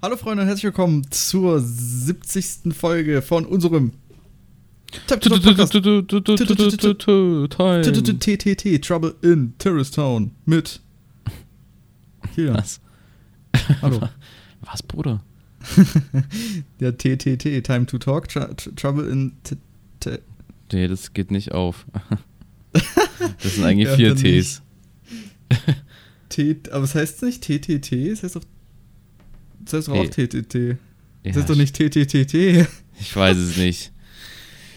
Hallo 0.00 0.16
Freunde 0.16 0.42
und 0.42 0.48
herzlich 0.48 0.64
willkommen 0.64 1.10
zur 1.10 1.60
70. 1.60 2.72
Folge 2.72 3.20
von 3.20 3.44
unserem 3.44 3.92
TTT 8.20 8.80
Trouble 8.84 9.16
in 9.22 9.54
Terrorist 9.58 9.94
Town 9.96 10.30
mit 10.46 10.80
Kilian. 12.34 12.56
Was? 12.56 12.80
Hallo. 13.82 14.08
Was, 14.60 14.82
Bruder? 14.84 15.20
Der 16.80 16.96
TTT 16.96 17.64
Time 17.64 17.86
to 17.86 17.98
Talk 17.98 18.28
Tr- 18.28 18.54
Tr- 18.54 18.76
Trouble 18.76 19.08
in 19.10 19.32
Nee, 20.72 20.86
das 20.86 21.12
geht 21.12 21.30
nicht 21.30 21.52
auf. 21.52 21.86
Das 23.42 23.54
sind 23.56 23.64
eigentlich 23.64 23.88
vier 23.96 24.14
Ts. 24.14 24.62
T 26.28 26.56
aber 26.70 26.84
es 26.84 26.94
heißt 26.94 27.22
nicht 27.24 27.42
TTT, 27.42 27.92
es 27.92 28.22
heißt 28.22 28.36
doch 28.36 28.44
es 29.68 29.72
heißt 29.74 29.88
doch 29.88 29.92
auch 29.94 29.98
Hey. 29.98 30.08
TTT. 30.28 30.54
Ja, 30.54 31.30
Es 31.30 31.36
heißt 31.36 31.50
doch 31.50 31.56
nicht 31.56 31.74
TTTT. 31.76 32.66
Ich 33.00 33.14
weiß 33.14 33.36
es 33.36 33.56
nicht. 33.56 33.92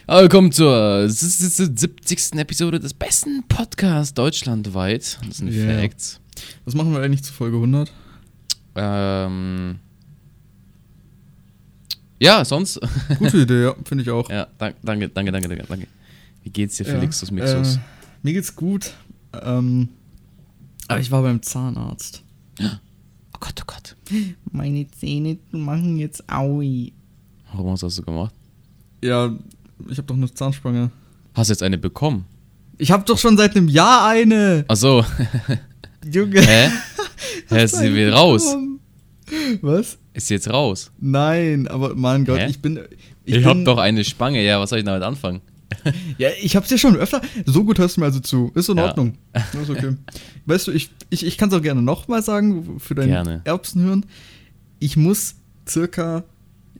Aber 0.06 0.22
willkommen 0.22 0.52
zur 0.52 1.10
70. 1.10 2.34
Episode 2.38 2.80
des 2.80 2.94
besten 2.94 3.44
Podcasts 3.48 4.14
deutschlandweit. 4.14 5.18
Das 5.28 5.38
sind 5.38 5.52
Yeah. 5.52 5.80
Facts. 5.80 6.20
Was 6.66 6.76
machen 6.76 6.92
wir 6.94 7.02
eigentlich 7.02 7.24
zu 7.24 7.34
Folge 7.34 7.56
100? 7.58 7.92
Ähm. 8.76 9.80
Ja, 12.20 12.46
sonst. 12.46 12.80
Gute 13.18 13.40
Idee, 13.40 13.64
ja, 13.64 13.76
finde 13.86 14.04
ich 14.04 14.10
auch. 14.12 14.30
Ja, 14.30 14.48
danke, 14.60 14.78
danke, 14.84 15.10
danke, 15.10 15.32
danke, 15.32 15.64
danke. 15.68 15.88
Wie 16.44 16.50
geht's 16.52 16.78
dir, 16.78 16.86
Ja, 16.86 16.92
Felixus 16.94 17.32
Mixus? 17.32 17.78
Äh, 17.78 17.80
mir 18.22 18.34
geht's 18.34 18.56
gut. 18.56 18.94
Ähm, 19.42 19.90
aber 20.88 21.00
ich 21.00 21.10
war 21.10 21.24
beim 21.24 21.42
Zahnarzt. 21.42 22.22
oh 23.42 23.46
Gott, 23.46 23.62
oh 23.62 23.64
Gott. 23.66 23.96
Meine 24.52 24.88
Zähne 24.92 25.38
machen 25.52 25.98
jetzt 25.98 26.24
Aui. 26.30 26.94
Warum 27.54 27.72
hast 27.72 27.84
du 27.84 27.88
das 27.88 27.96
so 27.96 28.04
gemacht? 28.04 28.34
Ja, 29.04 29.36
ich 29.90 29.98
habe 29.98 30.08
doch 30.08 30.16
eine 30.16 30.32
Zahnspange. 30.32 30.92
Hast 31.34 31.50
du 31.50 31.54
jetzt 31.54 31.64
eine 31.64 31.78
bekommen? 31.78 32.26
Ich 32.78 32.92
habe 32.92 33.04
doch 33.04 33.18
schon 33.18 33.38
seit 33.38 33.56
einem 33.56 33.68
Jahr 33.68 34.08
eine. 34.08 34.66
Ach 34.68 34.76
so. 34.76 35.06
Junge. 36.12 36.42
Hä? 36.42 36.70
Hä, 37.48 37.64
ist 37.64 37.76
sie 37.76 37.94
wieder 37.94 38.14
raus? 38.14 38.56
Was? 39.62 39.98
Ist 40.14 40.28
sie 40.28 40.34
jetzt 40.36 40.50
raus? 40.50 40.92
Nein, 41.00 41.68
aber 41.68 41.96
mein 41.96 42.26
Gott, 42.26 42.40
Hä? 42.40 42.48
ich 42.50 42.62
bin. 42.62 42.80
Ich, 43.24 43.36
bin, 43.36 43.46
hab 43.46 43.64
doch 43.66 43.78
eine 43.78 44.04
Spange, 44.04 44.44
ja, 44.44 44.60
was 44.60 44.72
soll 44.72 44.80
ich 44.80 44.86
damit 44.86 45.04
anfangen? 45.04 45.42
Ja, 46.18 46.30
ich 46.42 46.56
hab's 46.56 46.70
dir 46.70 46.78
schon 46.78 46.96
öfter. 46.96 47.22
So 47.46 47.64
gut 47.64 47.80
hörst 47.80 47.98
du 47.98 48.02
mir 48.02 48.08
also 48.08 48.20
zu. 48.20 48.52
Ist 48.56 48.70
in 48.70 48.78
Ja. 48.78 48.86
Ordnung. 48.86 49.14
Ist 49.60 49.70
okay. 49.70 49.96
weißt 50.46 50.68
du, 50.68 50.72
ich, 50.72 50.92
ich, 51.10 51.26
ich 51.26 51.38
kann 51.38 51.50
es 51.50 51.56
auch 51.56 51.62
gerne 51.62 51.82
nochmal 51.82 52.22
sagen 52.24 52.80
für 52.80 52.96
dein 52.96 53.08
Gerne. 53.10 53.42
Erbsenhirn. 53.44 54.06
Ich 54.80 54.98
muss 54.98 55.36
circa 55.68 56.24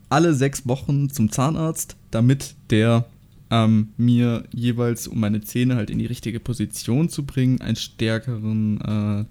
alle 0.08 0.34
sechs 0.34 0.66
Wochen 0.66 1.08
zum 1.10 1.30
Zahnarzt, 1.30 1.96
damit 2.10 2.54
der 2.70 3.06
ähm, 3.50 3.88
mir 3.96 4.44
jeweils, 4.52 5.08
um 5.08 5.20
meine 5.20 5.40
Zähne 5.42 5.76
halt 5.76 5.90
in 5.90 5.98
die 5.98 6.06
richtige 6.06 6.40
Position 6.40 7.08
zu 7.08 7.24
bringen, 7.24 7.60
einen 7.60 7.76
stärkeren 7.76 8.80
äh, 8.80 9.24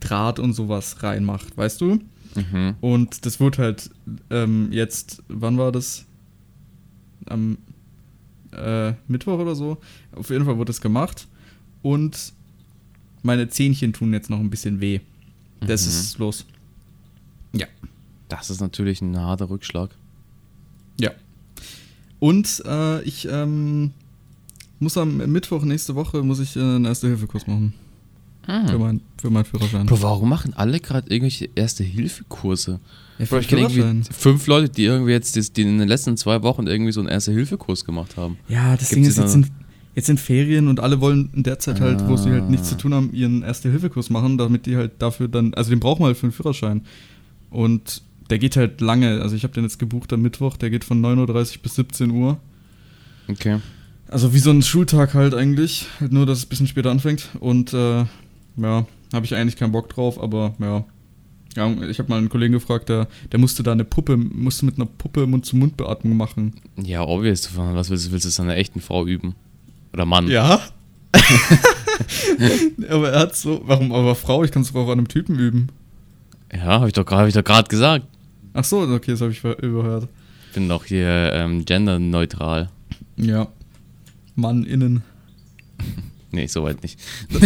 Draht 0.00 0.38
und 0.38 0.52
sowas 0.52 1.02
reinmacht, 1.02 1.56
weißt 1.56 1.80
du? 1.80 1.98
Mhm. 2.34 2.74
Und 2.80 3.26
das 3.26 3.40
wurde 3.40 3.58
halt 3.58 3.90
ähm, 4.30 4.68
jetzt, 4.70 5.22
wann 5.28 5.58
war 5.58 5.72
das? 5.72 6.04
Am 7.26 7.58
äh, 8.52 8.92
Mittwoch 9.08 9.38
oder 9.38 9.54
so. 9.54 9.78
Auf 10.14 10.30
jeden 10.30 10.44
Fall 10.44 10.56
wurde 10.56 10.68
das 10.68 10.80
gemacht. 10.80 11.26
Und 11.82 12.32
meine 13.22 13.48
Zähnchen 13.48 13.92
tun 13.92 14.12
jetzt 14.12 14.30
noch 14.30 14.38
ein 14.40 14.50
bisschen 14.50 14.80
weh. 14.80 15.00
Das 15.60 15.82
Mhm. 15.84 15.88
ist 15.88 16.18
los. 16.18 16.46
Ja. 17.52 17.66
Das 18.28 18.50
ist 18.50 18.60
natürlich 18.60 19.00
ein 19.00 19.16
harter 19.18 19.48
Rückschlag. 19.50 19.90
Ja. 21.00 21.10
Und 22.20 22.62
äh, 22.66 23.02
ich 23.02 23.26
ähm, 23.30 23.92
muss 24.80 24.96
am 24.98 25.16
Mittwoch 25.18 25.62
nächste 25.62 25.94
Woche 25.94 26.22
muss 26.22 26.40
ich 26.40 26.56
äh, 26.56 26.60
einen 26.60 26.84
Erste-Hilfe-Kurs 26.84 27.46
machen. 27.46 27.74
Für, 28.48 28.72
Hm. 28.72 28.80
mein, 28.80 29.00
für 29.20 29.28
meinen 29.28 29.44
Führerschein. 29.44 29.84
Bro, 29.84 30.00
warum 30.00 30.30
machen 30.30 30.54
alle 30.54 30.80
gerade 30.80 31.10
irgendwelche 31.10 31.50
Erste-Hilfe-Kurse? 31.54 32.80
Ja, 33.18 33.24
Bro, 33.26 33.38
ich 33.40 33.48
kenne 33.48 33.62
irgendwie 33.68 34.08
fünf 34.10 34.46
Leute, 34.46 34.70
die 34.70 34.84
irgendwie 34.84 35.12
jetzt 35.12 35.36
das- 35.36 35.52
die 35.52 35.62
in 35.62 35.78
den 35.78 35.86
letzten 35.88 36.16
zwei 36.16 36.42
Wochen 36.42 36.66
irgendwie 36.66 36.92
so 36.92 37.00
einen 37.00 37.08
Erste-Hilfe-Kurs 37.10 37.84
gemacht 37.84 38.16
haben. 38.16 38.38
Ja, 38.48 38.70
das 38.76 38.88
Gibt's 38.88 38.94
Ding 38.94 39.04
ist, 39.04 39.18
jetzt 39.18 39.32
sind, 39.32 39.48
jetzt 39.94 40.06
sind 40.06 40.18
Ferien 40.18 40.68
und 40.68 40.80
alle 40.80 41.00
wollen 41.02 41.28
in 41.34 41.42
der 41.42 41.58
Zeit 41.58 41.80
halt, 41.80 42.08
wo 42.08 42.16
sie 42.16 42.30
halt 42.30 42.48
nichts 42.48 42.68
Ah. 42.68 42.70
zu 42.70 42.76
tun 42.78 42.94
haben, 42.94 43.12
ihren 43.12 43.42
Erste-Hilfe-Kurs 43.42 44.08
machen, 44.08 44.38
damit 44.38 44.64
die 44.64 44.76
halt 44.76 44.92
dafür 45.00 45.28
dann, 45.28 45.52
also 45.54 45.68
den 45.68 45.80
brauchen 45.80 46.00
wir 46.02 46.06
halt 46.06 46.16
für 46.16 46.26
den 46.28 46.32
Führerschein. 46.32 46.82
Und 47.50 48.02
der 48.30 48.38
geht 48.38 48.56
halt 48.56 48.80
lange, 48.80 49.20
also 49.20 49.36
ich 49.36 49.42
habe 49.42 49.52
den 49.54 49.64
jetzt 49.64 49.78
gebucht 49.78 50.10
am 50.12 50.22
Mittwoch, 50.22 50.56
der 50.56 50.70
geht 50.70 50.84
von 50.84 51.00
9.30 51.02 51.56
Uhr 51.56 51.62
bis 51.62 51.74
17 51.74 52.10
Uhr. 52.12 52.38
Okay. 53.28 53.58
Also 54.06 54.32
wie 54.32 54.38
so 54.38 54.50
ein 54.50 54.62
Schultag 54.62 55.12
halt 55.12 55.34
eigentlich, 55.34 55.86
halt 56.00 56.12
nur, 56.12 56.24
dass 56.24 56.38
es 56.38 56.46
ein 56.46 56.48
bisschen 56.48 56.66
später 56.66 56.90
anfängt. 56.90 57.28
Und 57.40 57.74
äh, 57.74 58.04
ja, 58.58 58.86
habe 59.12 59.26
ich 59.26 59.34
eigentlich 59.34 59.56
keinen 59.56 59.72
Bock 59.72 59.88
drauf, 59.88 60.20
aber 60.20 60.54
ja. 60.58 60.84
ja 61.56 61.82
ich 61.88 61.98
habe 61.98 62.08
mal 62.08 62.18
einen 62.18 62.28
Kollegen 62.28 62.52
gefragt, 62.52 62.88
der, 62.88 63.08
der 63.32 63.38
musste 63.38 63.62
da 63.62 63.72
eine 63.72 63.84
Puppe, 63.84 64.16
musste 64.16 64.66
mit 64.66 64.76
einer 64.76 64.86
Puppe 64.86 65.26
Mund-zu-Mund-Beatmung 65.26 66.16
machen. 66.16 66.54
Ja, 66.76 67.02
obvious. 67.02 67.56
Was 67.56 67.90
willst 67.90 68.08
du? 68.08 68.12
Willst 68.12 68.24
du 68.24 68.28
es 68.28 68.40
an 68.40 68.46
einer 68.46 68.56
echten 68.56 68.80
Frau 68.80 69.06
üben? 69.06 69.34
Oder 69.92 70.04
Mann? 70.04 70.28
Ja. 70.28 70.60
aber 72.88 73.10
er 73.10 73.20
hat 73.20 73.36
so, 73.36 73.62
warum 73.64 73.92
aber 73.92 74.14
Frau? 74.14 74.44
Ich 74.44 74.52
kann 74.52 74.62
es 74.62 74.72
doch 74.72 74.80
auch 74.80 74.88
an 74.88 74.98
einem 74.98 75.08
Typen 75.08 75.38
üben. 75.38 75.68
Ja, 76.52 76.64
habe 76.64 76.88
ich 76.88 76.92
doch 76.92 77.06
hab 77.10 77.26
ich 77.26 77.34
doch 77.34 77.44
gerade 77.44 77.68
gesagt. 77.68 78.06
Ach 78.54 78.64
so, 78.64 78.80
okay, 78.80 79.12
das 79.12 79.20
habe 79.20 79.32
ich 79.32 79.42
überhört. 79.44 80.08
Ich 80.48 80.54
bin 80.54 80.68
doch 80.68 80.84
hier 80.84 81.32
ähm, 81.32 81.64
genderneutral. 81.64 82.70
Ja. 83.16 83.48
Mann 84.34 84.64
innen. 84.64 85.02
Nee, 86.30 86.46
soweit 86.46 86.82
nicht. 86.82 86.98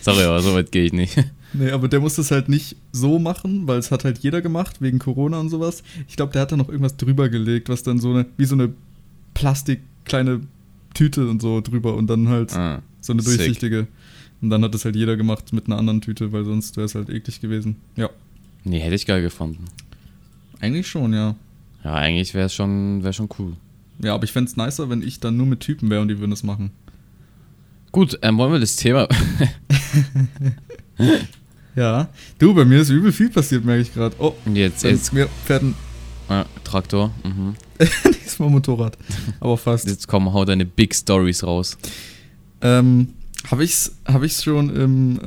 Sorry, 0.00 0.24
aber 0.24 0.40
soweit 0.42 0.72
gehe 0.72 0.84
ich 0.84 0.92
nicht. 0.92 1.16
Nee, 1.54 1.70
aber 1.70 1.88
der 1.88 2.00
muss 2.00 2.16
das 2.16 2.30
halt 2.30 2.48
nicht 2.48 2.76
so 2.92 3.18
machen, 3.18 3.66
weil 3.66 3.78
es 3.78 3.90
hat 3.90 4.04
halt 4.04 4.18
jeder 4.18 4.42
gemacht, 4.42 4.80
wegen 4.80 4.98
Corona 4.98 5.38
und 5.40 5.48
sowas. 5.48 5.82
Ich 6.08 6.16
glaube, 6.16 6.32
der 6.32 6.42
hat 6.42 6.52
da 6.52 6.56
noch 6.56 6.68
irgendwas 6.68 6.96
drüber 6.96 7.28
gelegt, 7.28 7.68
was 7.68 7.82
dann 7.82 7.98
so 7.98 8.10
eine, 8.10 8.26
wie 8.36 8.44
so 8.44 8.54
eine 8.54 8.72
Plastik 9.34 9.80
kleine 10.04 10.40
Tüte 10.94 11.28
und 11.28 11.40
so 11.40 11.60
drüber 11.62 11.94
und 11.96 12.08
dann 12.08 12.28
halt 12.28 12.52
Ah, 12.54 12.82
so 13.00 13.12
eine 13.12 13.22
sick. 13.22 13.36
durchsichtige. 13.38 13.86
Und 14.42 14.50
dann 14.50 14.62
hat 14.64 14.74
das 14.74 14.84
halt 14.84 14.96
jeder 14.96 15.16
gemacht 15.16 15.52
mit 15.52 15.66
einer 15.66 15.78
anderen 15.78 16.00
Tüte, 16.00 16.32
weil 16.32 16.44
sonst 16.44 16.76
wäre 16.76 16.84
es 16.86 16.94
halt 16.94 17.08
eklig 17.08 17.40
gewesen. 17.40 17.76
Ja. 17.96 18.10
Nee, 18.64 18.80
hätte 18.80 18.94
ich 18.96 19.06
geil 19.06 19.22
gefunden. 19.22 19.64
Eigentlich 20.60 20.88
schon, 20.88 21.12
ja. 21.14 21.34
Ja, 21.84 21.94
eigentlich 21.94 22.34
wäre 22.34 22.46
es 22.46 22.54
schon, 22.54 23.02
wär 23.02 23.12
schon 23.12 23.28
cool. 23.38 23.54
Ja, 24.02 24.14
aber 24.14 24.24
ich 24.24 24.32
fände 24.32 24.50
es 24.50 24.56
nicer, 24.56 24.90
wenn 24.90 25.02
ich 25.02 25.20
dann 25.20 25.36
nur 25.36 25.46
mit 25.46 25.60
Typen 25.60 25.90
wäre 25.90 26.02
und 26.02 26.08
die 26.08 26.18
würden 26.18 26.30
das 26.30 26.42
machen. 26.42 26.70
Gut, 27.92 28.18
ähm, 28.22 28.38
wollen 28.38 28.52
wir 28.52 28.60
das 28.60 28.76
Thema. 28.76 29.06
Ja. 31.74 32.08
Du, 32.38 32.54
bei 32.54 32.64
mir 32.64 32.80
ist 32.80 32.90
übel 32.90 33.12
viel 33.12 33.30
passiert, 33.30 33.64
merke 33.64 33.82
ich 33.82 33.94
gerade. 33.94 34.14
Oh, 34.18 34.34
jetzt, 34.52 34.84
jetzt, 34.84 35.12
mir 35.12 35.28
fährt 35.46 35.62
ein 35.62 35.74
ah, 36.28 36.44
Traktor. 36.64 37.10
Mhm. 37.24 37.54
diesmal 38.24 38.50
Motorrad. 38.50 38.98
Aber 39.40 39.56
fast. 39.56 39.86
Jetzt 39.88 40.06
komm, 40.06 40.32
hau 40.32 40.44
deine 40.44 40.66
Big 40.66 40.94
Stories 40.94 41.42
raus. 41.44 41.78
Ähm, 42.60 43.14
habe 43.50 43.64
ich's, 43.64 43.96
hab 44.04 44.22
ich's 44.22 44.44
schon 44.44 44.68
im, 44.76 45.18
äh, 45.18 45.24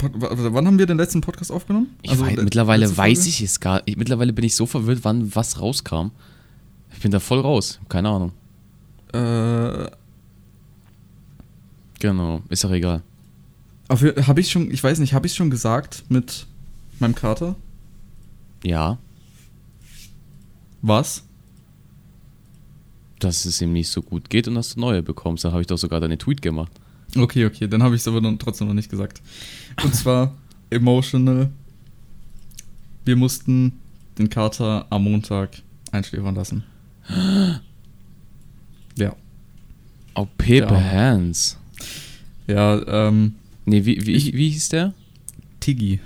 wann 0.00 0.66
haben 0.66 0.78
wir 0.78 0.86
den 0.86 0.98
letzten 0.98 1.20
Podcast 1.20 1.52
aufgenommen? 1.52 1.94
Ich 2.02 2.10
Also, 2.10 2.26
weiß, 2.26 2.36
le- 2.36 2.42
mittlerweile 2.42 2.96
weiß 2.96 3.26
ich 3.26 3.40
es 3.40 3.60
gar 3.60 3.82
ich, 3.86 3.96
Mittlerweile 3.96 4.32
bin 4.32 4.44
ich 4.44 4.56
so 4.56 4.66
verwirrt, 4.66 5.00
wann 5.02 5.34
was 5.34 5.60
rauskam. 5.60 6.10
Ich 6.92 7.00
bin 7.00 7.10
da 7.10 7.20
voll 7.20 7.40
raus. 7.40 7.78
Keine 7.88 8.08
Ahnung. 8.08 8.32
Äh, 9.14 9.86
Genau, 12.02 12.42
ist 12.48 12.64
auch 12.64 12.72
egal. 12.72 13.00
habe 13.88 14.40
ich 14.40 14.50
schon, 14.50 14.72
ich 14.72 14.82
weiß 14.82 14.98
nicht, 14.98 15.12
habe 15.14 15.28
ich 15.28 15.34
schon 15.34 15.50
gesagt 15.50 16.02
mit 16.08 16.46
meinem 16.98 17.14
Kater? 17.14 17.54
Ja, 18.64 18.98
Was? 20.82 21.22
dass 23.20 23.44
es 23.44 23.60
ihm 23.62 23.72
nicht 23.72 23.88
so 23.88 24.02
gut 24.02 24.28
geht 24.30 24.48
und 24.48 24.56
dass 24.56 24.74
du 24.74 24.80
neue 24.80 25.00
bekommst. 25.00 25.44
Da 25.44 25.52
habe 25.52 25.60
ich 25.60 25.68
doch 25.68 25.78
sogar 25.78 26.00
deine 26.00 26.18
Tweet 26.18 26.42
gemacht. 26.42 26.72
Okay, 27.16 27.46
okay, 27.46 27.68
dann 27.68 27.80
habe 27.84 27.94
ich 27.94 28.00
es 28.00 28.08
aber 28.08 28.20
dann 28.20 28.36
trotzdem 28.36 28.66
noch 28.66 28.74
nicht 28.74 28.90
gesagt. 28.90 29.22
Und 29.84 29.94
zwar 29.94 30.34
emotional. 30.70 31.50
Wir 33.04 33.14
mussten 33.14 33.78
den 34.18 34.28
Kater 34.28 34.86
am 34.90 35.04
Montag 35.04 35.50
einschläfern 35.92 36.34
lassen. 36.34 36.64
Ja. 38.98 39.16
Oh, 40.16 40.26
Paper 40.36 40.74
Ja. 40.78 40.90
Hands. 40.90 41.56
Ja, 42.46 43.08
ähm, 43.08 43.34
Nee, 43.64 43.84
wie, 43.84 44.04
wie, 44.06 44.12
Ich- 44.12 44.32
wie 44.34 44.50
hieß 44.50 44.70
der? 44.70 44.92
Tiggy. 45.60 46.00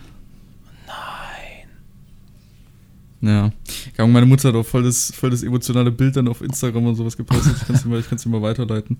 Nein. 3.22 3.52
Ja. 3.96 4.06
Meine 4.06 4.26
Mutter 4.26 4.48
hat 4.50 4.54
auch 4.54 4.66
voll 4.66 4.82
das, 4.82 5.12
voll 5.14 5.30
das 5.30 5.42
emotionale 5.42 5.90
Bild 5.90 6.16
dann 6.16 6.28
auf 6.28 6.42
Instagram 6.42 6.86
und 6.86 6.96
sowas 6.96 7.16
gepostet. 7.16 7.56
Ich 7.56 7.66
kann 7.66 7.76
es 7.76 7.82
dir, 7.82 7.88
mal- 7.88 8.00
ich 8.00 8.06
dir 8.06 8.28
mal 8.28 8.42
weiterleiten. 8.42 8.98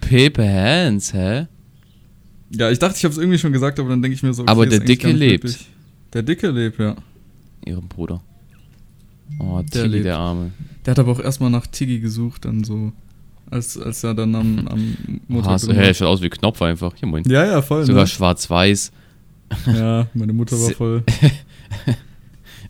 Paper 0.00 0.48
Hands, 0.48 1.12
hä? 1.12 1.46
Ja, 2.52 2.70
ich 2.70 2.78
dachte, 2.78 2.96
ich 2.96 3.04
habe 3.04 3.12
es 3.12 3.18
irgendwie 3.18 3.38
schon 3.38 3.52
gesagt, 3.52 3.78
aber 3.78 3.90
dann 3.90 4.00
denke 4.02 4.14
ich 4.14 4.22
mir 4.22 4.32
so, 4.32 4.46
Aber 4.46 4.64
ist 4.64 4.72
der 4.72 4.80
Dicke 4.80 5.12
lebt. 5.12 5.44
möglich. 5.44 5.66
Der 6.12 6.22
Dicke 6.22 6.50
lebt, 6.50 6.78
ja. 6.80 6.96
ihrem 7.64 7.86
Bruder. 7.86 8.22
Oh, 9.38 9.58
Der 9.60 9.66
Tiggy, 9.82 9.88
lebt. 9.88 10.06
der 10.06 10.16
Arme. 10.16 10.50
Der 10.84 10.92
hat 10.92 10.98
aber 10.98 11.12
auch 11.12 11.20
erstmal 11.20 11.50
nach 11.50 11.66
Tiggy 11.66 12.00
gesucht, 12.00 12.46
dann 12.46 12.64
so, 12.64 12.92
als, 13.50 13.76
als 13.76 14.04
er 14.04 14.14
dann 14.14 14.34
am, 14.34 14.68
am 14.68 14.96
so, 15.58 15.66
drin 15.66 15.76
hey, 15.76 15.94
schaut 15.94 16.08
aus 16.08 16.22
wie 16.22 16.30
Knopf 16.30 16.62
einfach. 16.62 16.94
Hier, 16.96 17.08
moin. 17.08 17.24
ja, 17.26 17.44
ja, 17.44 17.62
voll. 17.62 17.84
Sogar 17.84 18.02
ne? 18.02 18.06
schwarz-weiß. 18.06 18.92
Ja, 19.66 20.06
meine 20.14 20.32
Mutter 20.32 20.60
war 20.60 20.70
voll. 20.76 21.02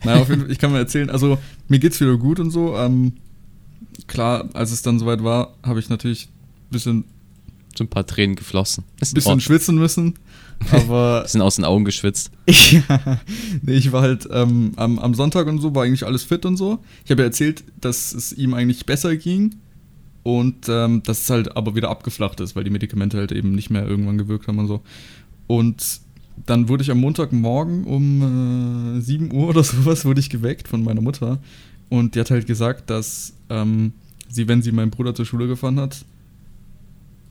naja, 0.03 0.21
auf 0.21 0.29
jeden 0.29 0.41
Fall, 0.41 0.51
ich 0.51 0.57
kann 0.57 0.71
mal 0.71 0.79
erzählen, 0.79 1.09
also 1.09 1.37
mir 1.67 1.79
geht's 1.79 2.01
wieder 2.01 2.17
gut 2.17 2.39
und 2.39 2.49
so. 2.49 2.75
Ähm, 2.75 3.13
klar, 4.07 4.49
als 4.53 4.71
es 4.71 4.81
dann 4.81 4.97
soweit 4.97 5.23
war, 5.23 5.53
habe 5.63 5.79
ich 5.79 5.89
natürlich 5.89 6.25
ein 6.25 6.71
bisschen, 6.71 7.03
So 7.77 7.83
ein 7.83 7.87
paar 7.87 8.07
Tränen 8.07 8.35
geflossen. 8.35 8.83
Ist 8.99 9.11
in 9.11 9.15
bisschen 9.15 9.39
schwitzen 9.39 9.77
müssen. 9.77 10.15
Aber 10.71 11.21
Bisschen 11.23 11.41
aus 11.41 11.57
den 11.57 11.65
Augen 11.65 11.85
geschwitzt. 11.85 12.31
ja, 12.47 13.19
nee, 13.61 13.73
ich 13.73 13.91
war 13.91 14.01
halt 14.01 14.27
ähm, 14.31 14.73
am, 14.77 14.97
am 14.97 15.13
Sonntag 15.13 15.45
und 15.45 15.59
so, 15.59 15.75
war 15.75 15.83
eigentlich 15.83 16.05
alles 16.05 16.23
fit 16.23 16.45
und 16.45 16.57
so. 16.57 16.79
Ich 17.05 17.11
habe 17.11 17.21
ja 17.21 17.27
erzählt, 17.27 17.63
dass 17.79 18.13
es 18.13 18.33
ihm 18.33 18.55
eigentlich 18.55 18.87
besser 18.87 19.15
ging 19.15 19.55
und 20.23 20.67
ähm, 20.69 21.03
dass 21.03 21.29
halt 21.29 21.55
aber 21.57 21.75
wieder 21.75 21.89
abgeflacht 21.89 22.39
ist, 22.39 22.55
weil 22.55 22.63
die 22.63 22.69
Medikamente 22.69 23.17
halt 23.17 23.31
eben 23.31 23.53
nicht 23.53 23.69
mehr 23.69 23.87
irgendwann 23.87 24.17
gewirkt 24.17 24.47
haben 24.47 24.59
und 24.59 24.67
so. 24.67 24.81
Und 25.47 26.01
dann 26.45 26.69
wurde 26.69 26.83
ich 26.83 26.91
am 26.91 26.99
Montagmorgen 26.99 27.83
um 27.83 28.97
äh, 28.97 29.01
7 29.01 29.33
Uhr 29.33 29.49
oder 29.49 29.63
sowas 29.63 30.05
wurde 30.05 30.19
ich 30.19 30.29
geweckt 30.29 30.67
von 30.67 30.83
meiner 30.83 31.01
Mutter 31.01 31.39
und 31.89 32.15
die 32.15 32.19
hat 32.19 32.31
halt 32.31 32.47
gesagt, 32.47 32.89
dass 32.89 33.33
ähm, 33.49 33.93
sie, 34.29 34.47
wenn 34.47 34.61
sie 34.61 34.71
meinen 34.71 34.91
Bruder 34.91 35.13
zur 35.13 35.25
Schule 35.25 35.47
gefahren 35.47 35.79
hat, 35.79 36.05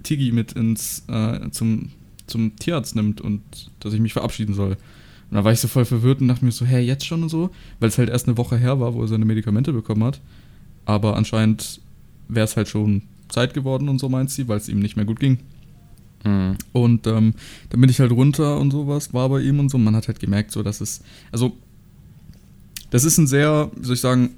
Tigi 0.02 0.32
mit 0.32 0.52
ins 0.52 1.04
äh, 1.08 1.50
zum, 1.50 1.90
zum 2.26 2.56
Tierarzt 2.56 2.94
nimmt 2.94 3.20
und 3.20 3.42
dass 3.80 3.92
ich 3.92 4.00
mich 4.00 4.12
verabschieden 4.12 4.54
soll. 4.54 4.76
Und 5.30 5.36
da 5.36 5.44
war 5.44 5.52
ich 5.52 5.60
so 5.60 5.68
voll 5.68 5.84
verwirrt 5.84 6.20
und 6.20 6.28
dachte 6.28 6.44
mir 6.44 6.52
so, 6.52 6.66
hä, 6.66 6.80
jetzt 6.80 7.06
schon 7.06 7.22
und 7.22 7.28
so? 7.28 7.50
Weil 7.78 7.88
es 7.88 7.98
halt 7.98 8.10
erst 8.10 8.26
eine 8.26 8.36
Woche 8.36 8.58
her 8.58 8.80
war, 8.80 8.94
wo 8.94 9.02
er 9.02 9.08
seine 9.08 9.24
Medikamente 9.24 9.72
bekommen 9.72 10.04
hat. 10.04 10.20
Aber 10.84 11.16
anscheinend 11.16 11.80
wäre 12.34 12.44
es 12.44 12.56
halt 12.56 12.68
schon 12.68 13.02
Zeit 13.28 13.54
geworden 13.54 13.88
und 13.88 13.98
so 13.98 14.08
meint 14.08 14.30
sie, 14.30 14.48
weil 14.48 14.58
es 14.58 14.68
ihm 14.68 14.80
nicht 14.80 14.96
mehr 14.96 15.04
gut 15.04 15.20
ging. 15.20 15.38
Mhm. 16.24 16.56
Und 16.72 17.06
ähm, 17.06 17.34
dann 17.70 17.80
bin 17.80 17.90
ich 17.90 18.00
halt 18.00 18.12
runter 18.12 18.58
und 18.58 18.70
sowas, 18.70 19.12
war 19.14 19.28
bei 19.28 19.40
ihm 19.40 19.58
und 19.58 19.70
so. 19.70 19.78
Man 19.78 19.96
hat 19.96 20.08
halt 20.08 20.20
gemerkt, 20.20 20.52
so 20.52 20.62
dass 20.62 20.80
es, 20.80 21.02
also, 21.32 21.56
das 22.90 23.04
ist 23.04 23.18
ein 23.18 23.26
sehr, 23.26 23.70
soll 23.80 23.94
ich 23.94 24.00
sagen, 24.00 24.30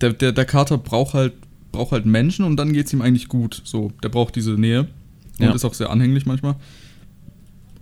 der, 0.00 0.12
der, 0.12 0.32
der 0.32 0.44
Kater 0.44 0.78
braucht 0.78 1.14
halt, 1.14 1.32
braucht 1.72 1.92
halt 1.92 2.06
Menschen 2.06 2.44
und 2.44 2.56
dann 2.56 2.72
geht 2.72 2.86
es 2.86 2.92
ihm 2.92 3.02
eigentlich 3.02 3.28
gut. 3.28 3.60
So, 3.64 3.92
der 4.02 4.08
braucht 4.10 4.36
diese 4.36 4.52
Nähe 4.52 4.80
und 5.38 5.46
Ja. 5.46 5.52
ist 5.52 5.64
auch 5.64 5.74
sehr 5.74 5.90
anhänglich 5.90 6.26
manchmal. 6.26 6.56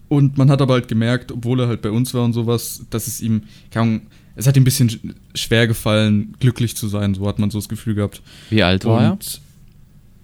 Und 0.09 0.39
man 0.39 0.51
hat 0.51 0.63
aber 0.63 0.75
halt 0.75 0.89
gemerkt, 0.89 1.33
obwohl 1.33 1.61
er 1.61 1.69
halt 1.69 1.83
bei 1.83 1.91
uns 1.91 2.15
war 2.15 2.25
und 2.25 2.33
sowas, 2.33 2.85
dass 2.91 3.09
es 3.09 3.21
ihm, 3.21 3.43
keine 3.71 3.83
Ahnung, 3.91 4.01
es 4.37 4.47
hat 4.47 4.57
ihm 4.57 4.61
ein 4.61 4.65
bisschen 4.65 4.89
sch- 4.91 5.15
schwer 5.35 5.67
gefallen, 5.67 6.35
glücklich 6.39 6.77
zu 6.77 6.87
sein, 6.89 7.15
so 7.15 7.27
hat 7.27 7.39
man 7.39 7.51
so 7.51 7.59
das 7.59 7.69
Gefühl 7.69 7.95
gehabt. 7.95 8.23
Wie 8.51 8.63
alt 8.63 8.85
war 8.85 9.03
er? 9.03 9.19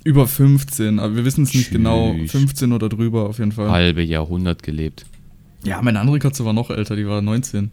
Über 0.04 0.26
15, 0.26 0.98
aber 0.98 1.16
wir 1.16 1.24
wissen 1.24 1.44
es 1.44 1.54
nicht 1.54 1.66
Tschüss. 1.68 1.76
genau. 1.76 2.14
15 2.26 2.72
oder 2.72 2.88
drüber 2.88 3.28
auf 3.28 3.38
jeden 3.38 3.52
Fall. 3.52 3.70
Halbe 3.70 4.02
Jahrhundert 4.02 4.62
gelebt. 4.62 5.06
Ja, 5.64 5.80
meine 5.82 6.00
andere 6.00 6.18
Katze 6.18 6.44
war 6.44 6.52
noch 6.52 6.70
älter, 6.70 6.96
die 6.96 7.06
war 7.06 7.22
19. 7.22 7.70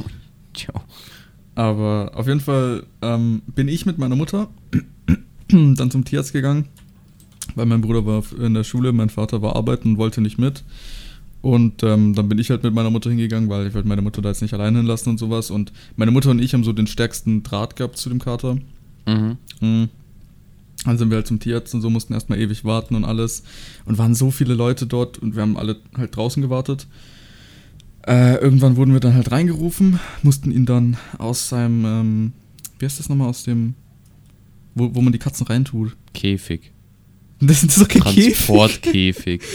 Tja. 0.54 0.72
Aber 1.54 2.12
auf 2.14 2.26
jeden 2.28 2.40
Fall 2.40 2.84
ähm, 3.02 3.42
bin 3.54 3.68
ich 3.68 3.84
mit 3.84 3.98
meiner 3.98 4.16
Mutter 4.16 4.48
dann 5.48 5.90
zum 5.90 6.04
Tierarzt 6.04 6.32
gegangen, 6.32 6.66
weil 7.56 7.66
mein 7.66 7.80
Bruder 7.82 8.06
war 8.06 8.22
in 8.40 8.54
der 8.54 8.64
Schule, 8.64 8.92
mein 8.92 9.10
Vater 9.10 9.42
war 9.42 9.56
arbeiten 9.56 9.90
und 9.90 9.98
wollte 9.98 10.20
nicht 10.20 10.38
mit. 10.38 10.62
Und 11.42 11.82
ähm, 11.82 12.14
dann 12.14 12.28
bin 12.28 12.38
ich 12.38 12.50
halt 12.50 12.62
mit 12.62 12.72
meiner 12.72 12.90
Mutter 12.90 13.10
hingegangen, 13.10 13.50
weil 13.50 13.66
ich 13.66 13.74
wollte 13.74 13.88
meine 13.88 14.00
Mutter 14.00 14.22
da 14.22 14.28
jetzt 14.28 14.42
nicht 14.42 14.54
alleine 14.54 14.78
hinlassen 14.78 15.10
und 15.10 15.18
sowas. 15.18 15.50
Und 15.50 15.72
meine 15.96 16.12
Mutter 16.12 16.30
und 16.30 16.40
ich 16.40 16.54
haben 16.54 16.62
so 16.62 16.72
den 16.72 16.86
stärksten 16.86 17.42
Draht 17.42 17.74
gehabt 17.74 17.98
zu 17.98 18.08
dem 18.08 18.20
Kater. 18.20 18.58
Mhm. 19.06 19.36
Mhm. 19.60 19.88
Dann 20.84 20.98
sind 20.98 21.10
wir 21.10 21.16
halt 21.16 21.26
zum 21.26 21.40
Tierarzt 21.40 21.74
und 21.74 21.80
so, 21.80 21.90
mussten 21.90 22.14
erstmal 22.14 22.38
ewig 22.40 22.64
warten 22.64 22.94
und 22.94 23.04
alles. 23.04 23.42
Und 23.84 23.98
waren 23.98 24.14
so 24.14 24.30
viele 24.30 24.54
Leute 24.54 24.86
dort 24.86 25.18
und 25.18 25.34
wir 25.34 25.42
haben 25.42 25.56
alle 25.56 25.76
halt 25.96 26.14
draußen 26.16 26.40
gewartet. 26.40 26.86
Äh, 28.06 28.36
irgendwann 28.36 28.76
wurden 28.76 28.92
wir 28.92 29.00
dann 29.00 29.14
halt 29.14 29.30
reingerufen, 29.30 30.00
mussten 30.22 30.50
ihn 30.50 30.66
dann 30.66 30.96
aus 31.18 31.48
seinem, 31.48 31.84
ähm, 31.84 32.32
wie 32.78 32.84
heißt 32.84 32.98
das 32.98 33.08
nochmal, 33.08 33.28
aus 33.28 33.44
dem, 33.44 33.74
wo, 34.74 34.92
wo 34.94 35.00
man 35.00 35.12
die 35.12 35.20
Katzen 35.20 35.46
reintut. 35.46 35.96
Käfig. 36.12 36.71
Das 37.46 37.62
kein 37.88 38.02
Käfig. 38.02 38.34
Transportkäfig. 38.36 39.40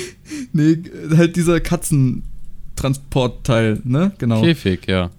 Nee, 0.51 0.80
halt 1.16 1.38
dieser 1.38 1.62
Katzentransportteil, 1.62 3.80
ne? 3.86 4.12
Genau. 4.18 4.42
Käfig, 4.42 4.86
ja. 4.88 5.10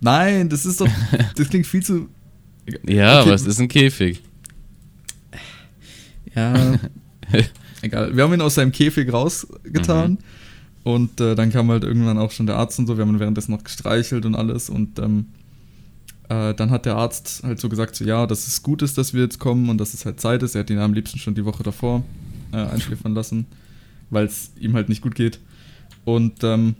Nein, 0.00 0.48
das 0.48 0.64
ist 0.66 0.80
doch, 0.80 0.86
das 1.36 1.48
klingt 1.48 1.66
viel 1.66 1.82
zu, 1.82 2.08
Ja, 2.86 3.20
Okay. 3.20 3.22
aber 3.22 3.34
es 3.34 3.44
ist 3.44 3.58
ein 3.60 3.66
Käfig. 3.66 4.22
Ja. 6.34 6.78
Egal. 7.82 8.16
Wir 8.16 8.22
haben 8.22 8.32
ihn 8.34 8.40
aus 8.40 8.54
seinem 8.54 8.70
Käfig 8.72 9.12
rausgetan. 9.12 10.12
Mhm. 10.12 10.18
Und 10.84 11.20
äh, 11.20 11.34
dann 11.34 11.50
kam 11.50 11.68
halt 11.70 11.82
irgendwann 11.82 12.18
auch 12.18 12.30
schon 12.30 12.46
der 12.46 12.54
Arzt 12.56 12.78
und 12.78 12.86
so. 12.86 12.96
Wir 12.96 13.04
haben 13.04 13.14
ihn 13.14 13.20
währenddessen 13.20 13.50
noch 13.50 13.64
gestreichelt 13.64 14.24
und 14.26 14.36
alles. 14.36 14.70
Und 14.70 15.00
ähm, 15.00 15.26
äh, 16.28 16.54
dann 16.54 16.70
hat 16.70 16.86
der 16.86 16.96
Arzt 16.96 17.42
halt 17.44 17.60
so 17.60 17.68
gesagt: 17.68 17.96
so, 17.96 18.04
Ja, 18.04 18.26
dass 18.26 18.46
es 18.48 18.62
gut 18.62 18.82
ist, 18.82 18.98
dass 18.98 19.14
wir 19.14 19.22
jetzt 19.22 19.38
kommen 19.38 19.68
und 19.68 19.78
dass 19.78 19.94
es 19.94 20.04
halt 20.04 20.20
Zeit 20.20 20.42
ist. 20.42 20.54
Er 20.54 20.60
hat 20.60 20.70
ihn 20.70 20.78
am 20.78 20.92
liebsten 20.94 21.18
schon 21.18 21.34
die 21.34 21.44
Woche 21.44 21.62
davor 21.62 22.02
äh, 22.52 22.56
einschläfern 22.56 23.14
lassen, 23.14 23.46
weil 24.10 24.26
es 24.26 24.50
ihm 24.58 24.74
halt 24.74 24.88
nicht 24.88 25.02
gut 25.02 25.14
geht. 25.14 25.38
Und 26.04 26.42
ähm, 26.44 26.74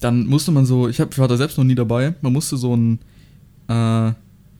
dann 0.00 0.26
musste 0.26 0.52
man 0.52 0.66
so, 0.66 0.88
ich, 0.88 1.00
hab, 1.00 1.12
ich 1.12 1.18
war 1.18 1.28
da 1.28 1.36
selbst 1.36 1.58
noch 1.58 1.64
nie 1.64 1.74
dabei, 1.74 2.14
man 2.22 2.32
musste 2.32 2.56
so 2.56 2.74
ein, 2.76 2.98
äh, 3.68 4.12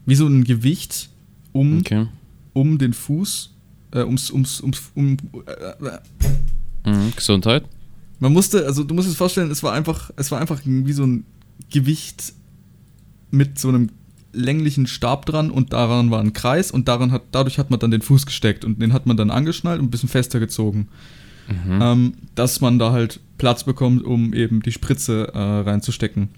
wie 0.06 0.14
so 0.14 0.26
ein 0.26 0.44
Gewicht 0.44 1.08
um 1.52 1.78
Okay. 1.80 2.06
um 2.52 2.78
den 2.78 2.92
Fuß, 2.92 3.50
äh, 3.92 4.02
ums, 4.02 4.30
ums, 4.30 4.60
ums, 4.62 4.90
um, 4.94 5.16
äh, 5.46 5.86
äh, 5.86 5.98
Mhm. 6.86 7.12
Gesundheit. 7.14 7.64
man 8.20 8.32
musste, 8.32 8.64
also 8.64 8.82
du 8.84 8.94
musst 8.94 9.08
es 9.08 9.14
vorstellen, 9.16 9.50
es 9.50 9.62
war 9.62 9.72
einfach, 9.74 10.10
es 10.16 10.30
war 10.30 10.40
einfach 10.40 10.60
wie 10.64 10.92
so 10.94 11.04
ein 11.04 11.24
Gewicht 11.70 12.32
mit 13.30 13.58
so 13.58 13.68
einem 13.68 13.90
länglichen 14.32 14.86
Stab 14.86 15.26
dran 15.26 15.50
und 15.50 15.72
daran 15.72 16.10
war 16.10 16.20
ein 16.20 16.32
Kreis 16.32 16.70
und 16.70 16.86
daran 16.88 17.10
hat, 17.10 17.22
dadurch 17.32 17.58
hat 17.58 17.70
man 17.70 17.80
dann 17.80 17.90
den 17.90 18.02
Fuß 18.02 18.26
gesteckt 18.26 18.64
und 18.64 18.80
den 18.80 18.92
hat 18.92 19.06
man 19.06 19.16
dann 19.16 19.30
angeschnallt 19.30 19.80
und 19.80 19.86
ein 19.86 19.90
bisschen 19.90 20.08
fester 20.08 20.38
gezogen, 20.40 20.88
Mhm. 21.48 21.82
ähm, 21.82 22.12
dass 22.36 22.60
man 22.60 22.78
da 22.78 22.92
halt 22.92 23.18
Platz 23.36 23.64
bekommt, 23.64 24.04
um 24.04 24.32
eben 24.34 24.62
die 24.62 24.70
Spritze 24.70 25.32
äh, 25.34 25.38
reinzustecken. 25.38 26.28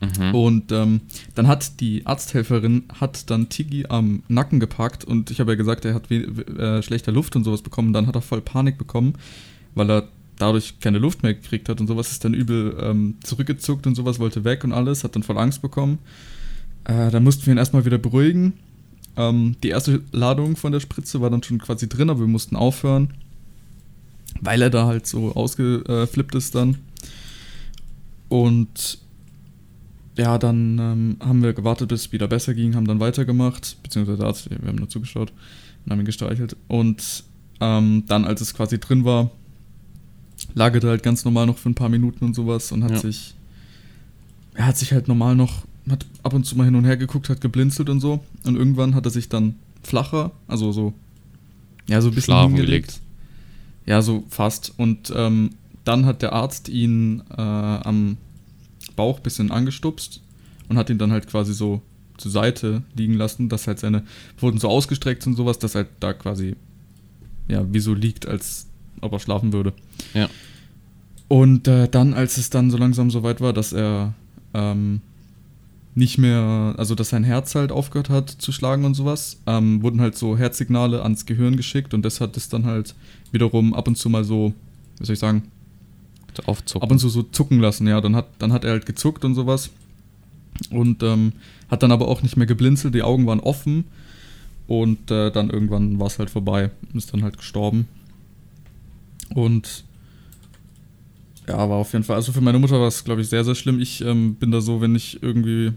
Mhm. 0.00 0.34
Und 0.34 0.72
ähm, 0.72 1.00
dann 1.34 1.46
hat 1.48 1.80
die 1.80 2.06
Arzthelferin 2.06 2.84
hat 3.00 3.30
dann 3.30 3.48
Tigi 3.48 3.86
am 3.88 4.22
Nacken 4.28 4.60
gepackt 4.60 5.04
und 5.04 5.30
ich 5.30 5.40
habe 5.40 5.52
ja 5.52 5.56
gesagt, 5.56 5.84
er 5.84 5.94
hat 5.94 6.10
äh, 6.10 6.82
schlechter 6.82 7.12
Luft 7.12 7.36
und 7.36 7.44
sowas 7.44 7.62
bekommen. 7.62 7.92
Dann 7.92 8.06
hat 8.06 8.14
er 8.14 8.22
voll 8.22 8.40
Panik 8.40 8.78
bekommen, 8.78 9.14
weil 9.74 9.90
er 9.90 10.08
dadurch 10.38 10.80
keine 10.80 10.98
Luft 10.98 11.22
mehr 11.22 11.34
gekriegt 11.34 11.68
hat 11.68 11.80
und 11.80 11.86
sowas 11.86 12.10
ist 12.10 12.24
dann 12.24 12.34
übel 12.34 12.76
ähm, 12.80 13.16
zurückgezuckt 13.22 13.86
und 13.86 13.94
sowas, 13.94 14.18
wollte 14.18 14.44
weg 14.44 14.64
und 14.64 14.72
alles, 14.72 15.04
hat 15.04 15.14
dann 15.14 15.22
voll 15.22 15.38
Angst 15.38 15.62
bekommen. 15.62 15.98
Äh, 16.84 17.10
dann 17.10 17.22
mussten 17.22 17.46
wir 17.46 17.52
ihn 17.52 17.58
erstmal 17.58 17.84
wieder 17.84 17.98
beruhigen. 17.98 18.54
Ähm, 19.16 19.56
die 19.62 19.68
erste 19.68 20.02
Ladung 20.10 20.56
von 20.56 20.72
der 20.72 20.80
Spritze 20.80 21.20
war 21.20 21.30
dann 21.30 21.42
schon 21.42 21.58
quasi 21.58 21.88
drin, 21.88 22.10
aber 22.10 22.20
wir 22.20 22.26
mussten 22.26 22.56
aufhören, 22.56 23.14
weil 24.40 24.62
er 24.62 24.70
da 24.70 24.86
halt 24.86 25.06
so 25.06 25.32
ausgeflippt 25.34 26.34
ist 26.34 26.54
dann. 26.54 26.78
Und 28.28 28.98
ja, 30.16 30.38
dann 30.38 30.78
ähm, 30.78 31.16
haben 31.20 31.42
wir 31.42 31.52
gewartet, 31.52 31.88
bis 31.88 32.06
es 32.06 32.12
wieder 32.12 32.28
besser 32.28 32.54
ging, 32.54 32.74
haben 32.74 32.86
dann 32.86 33.00
weitergemacht, 33.00 33.76
beziehungsweise 33.82 34.24
Arzt, 34.24 34.50
wir 34.50 34.68
haben 34.68 34.76
nur 34.76 34.88
zugeschaut 34.88 35.32
und 35.84 35.92
haben 35.92 36.00
ihn 36.00 36.06
gestreichelt. 36.06 36.56
Und 36.68 37.24
ähm, 37.60 38.04
dann, 38.08 38.24
als 38.24 38.40
es 38.40 38.54
quasi 38.54 38.78
drin 38.78 39.04
war, 39.04 39.30
lag 40.54 40.74
er 40.74 40.80
da 40.80 40.88
halt 40.88 41.02
ganz 41.02 41.24
normal 41.24 41.46
noch 41.46 41.58
für 41.58 41.68
ein 41.70 41.74
paar 41.74 41.88
Minuten 41.88 42.24
und 42.24 42.34
sowas 42.34 42.72
und 42.72 42.84
hat 42.84 42.90
Ja. 42.92 42.98
sich, 42.98 43.34
er 44.54 44.66
hat 44.66 44.76
sich 44.76 44.92
halt 44.92 45.08
normal 45.08 45.34
noch, 45.34 45.64
hat 45.90 46.06
ab 46.22 46.34
und 46.34 46.44
zu 46.44 46.56
mal 46.56 46.64
hin 46.64 46.74
und 46.74 46.84
her 46.84 46.96
geguckt, 46.96 47.28
hat 47.28 47.40
geblinzelt 47.40 47.88
und 47.88 48.00
so. 48.00 48.20
Und 48.44 48.56
irgendwann 48.56 48.94
hat 48.94 49.04
er 49.06 49.10
sich 49.10 49.28
dann 49.28 49.54
flacher, 49.82 50.30
also 50.46 50.72
so, 50.72 50.92
ja, 51.88 52.00
so 52.00 52.08
ein 52.08 52.14
bisschen 52.14 52.32
Schlafen 52.34 52.54
hingelegt. 52.56 52.86
gelegt. 52.88 53.00
Ja, 53.86 54.00
so 54.02 54.24
fast. 54.28 54.72
Und 54.76 55.12
ähm, 55.16 55.50
dann 55.84 56.06
hat 56.06 56.22
der 56.22 56.32
Arzt 56.32 56.68
ihn 56.68 57.22
äh, 57.30 57.40
am 57.40 58.16
Bauch 58.94 59.16
ein 59.18 59.22
bisschen 59.24 59.50
angestupst 59.50 60.20
und 60.68 60.76
hat 60.76 60.88
ihn 60.90 60.98
dann 60.98 61.10
halt 61.10 61.26
quasi 61.26 61.52
so 61.54 61.82
zur 62.18 62.30
Seite 62.30 62.82
liegen 62.94 63.14
lassen, 63.14 63.48
dass 63.48 63.66
halt 63.66 63.80
seine 63.80 64.04
wurden 64.38 64.58
so 64.58 64.68
ausgestreckt 64.68 65.26
und 65.26 65.34
sowas, 65.34 65.58
dass 65.58 65.74
halt 65.74 65.88
da 65.98 66.12
quasi 66.12 66.54
ja 67.48 67.64
wie 67.72 67.80
so 67.80 67.94
liegt, 67.94 68.26
als 68.28 68.68
ob 69.00 69.12
er 69.14 69.18
schlafen 69.18 69.52
würde. 69.52 69.72
Ja. 70.14 70.28
Und 71.28 71.66
äh, 71.68 71.88
dann, 71.88 72.14
als 72.14 72.36
es 72.36 72.50
dann 72.50 72.70
so 72.70 72.76
langsam 72.76 73.10
so 73.10 73.22
weit 73.22 73.40
war, 73.40 73.52
dass 73.52 73.72
er 73.72 74.14
ähm, 74.52 75.00
nicht 75.94 76.18
mehr, 76.18 76.74
also 76.76 76.94
dass 76.94 77.10
sein 77.10 77.24
Herz 77.24 77.54
halt 77.54 77.72
aufgehört 77.72 78.10
hat 78.10 78.30
zu 78.30 78.52
schlagen 78.52 78.84
und 78.84 78.94
sowas, 78.94 79.40
ähm, 79.46 79.82
wurden 79.82 80.00
halt 80.00 80.16
so 80.16 80.36
Herzsignale 80.36 81.02
ans 81.02 81.26
Gehirn 81.26 81.56
geschickt 81.56 81.94
und 81.94 82.02
das 82.02 82.20
hat 82.20 82.36
es 82.36 82.48
dann 82.48 82.66
halt 82.66 82.94
wiederum 83.30 83.74
ab 83.74 83.88
und 83.88 83.96
zu 83.96 84.08
mal 84.08 84.24
so, 84.24 84.52
wie 84.98 85.06
soll 85.06 85.14
ich 85.14 85.20
sagen, 85.20 85.44
Aufzucken. 86.46 86.82
ab 86.82 86.90
und 86.90 86.98
zu 86.98 87.08
so 87.08 87.22
zucken 87.22 87.60
lassen, 87.60 87.86
ja. 87.86 88.00
Dann 88.00 88.16
hat, 88.16 88.28
dann 88.38 88.52
hat 88.52 88.64
er 88.64 88.72
halt 88.72 88.86
gezuckt 88.86 89.24
und 89.24 89.34
sowas. 89.34 89.70
Und 90.70 91.02
ähm, 91.02 91.32
hat 91.70 91.82
dann 91.82 91.92
aber 91.92 92.08
auch 92.08 92.22
nicht 92.22 92.36
mehr 92.36 92.46
geblinzelt, 92.46 92.94
die 92.94 93.02
Augen 93.02 93.26
waren 93.26 93.40
offen. 93.40 93.84
Und 94.66 95.10
äh, 95.10 95.30
dann 95.30 95.50
irgendwann 95.50 95.98
war 95.98 96.06
es 96.06 96.18
halt 96.18 96.30
vorbei. 96.30 96.70
Ist 96.94 97.12
dann 97.12 97.22
halt 97.22 97.36
gestorben. 97.36 97.88
Und 99.34 99.84
ja, 101.48 101.56
war 101.56 101.76
auf 101.76 101.92
jeden 101.92 102.04
Fall. 102.04 102.16
Also 102.16 102.32
für 102.32 102.40
meine 102.40 102.58
Mutter 102.58 102.78
war 102.80 102.88
es, 102.88 103.04
glaube 103.04 103.20
ich, 103.20 103.28
sehr, 103.28 103.44
sehr 103.44 103.54
schlimm. 103.54 103.80
Ich 103.80 104.00
ähm, 104.00 104.34
bin 104.36 104.50
da 104.50 104.60
so, 104.60 104.80
wenn 104.80 104.94
ich 104.94 105.22
irgendwie, 105.22 105.72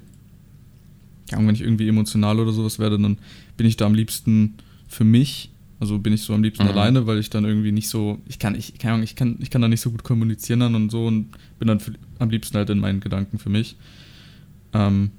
ja, 1.31 1.37
wenn 1.37 1.53
ich 1.55 1.61
irgendwie 1.61 1.87
emotional 1.87 2.39
oder 2.39 2.51
sowas 2.51 2.79
werde, 2.79 2.99
dann 2.99 3.17
bin 3.57 3.65
ich 3.65 3.77
da 3.77 3.85
am 3.85 3.93
liebsten 3.95 4.55
für 4.87 5.03
mich. 5.03 5.49
Also 5.79 5.99
bin 5.99 6.13
ich 6.13 6.21
so 6.21 6.33
am 6.33 6.41
liebsten 6.43 6.63
Mhm. 6.63 6.69
alleine, 6.69 7.05
weil 7.07 7.19
ich 7.19 7.29
dann 7.29 7.43
irgendwie 7.45 7.71
nicht 7.71 7.89
so, 7.89 8.19
ich 8.27 8.39
kann, 8.39 8.55
ich, 8.55 8.77
keine 8.77 8.93
Ahnung, 8.93 9.03
ich 9.03 9.15
kann, 9.15 9.37
ich 9.39 9.49
kann 9.49 9.61
da 9.61 9.67
nicht 9.67 9.81
so 9.81 9.91
gut 9.91 10.03
kommunizieren 10.03 10.61
dann 10.61 10.73
und 10.75 10.89
so 10.89 11.05
und 11.05 11.29
bin 11.59 11.67
dann 11.67 11.79
für, 11.79 11.93
am 12.19 12.29
liebsten 12.29 12.55
halt 12.57 12.69
in 12.69 12.79
meinen 12.79 13.01
Gedanken 13.01 13.39
für 13.39 13.49
mich. 13.49 13.75
Ähm, 14.73 15.11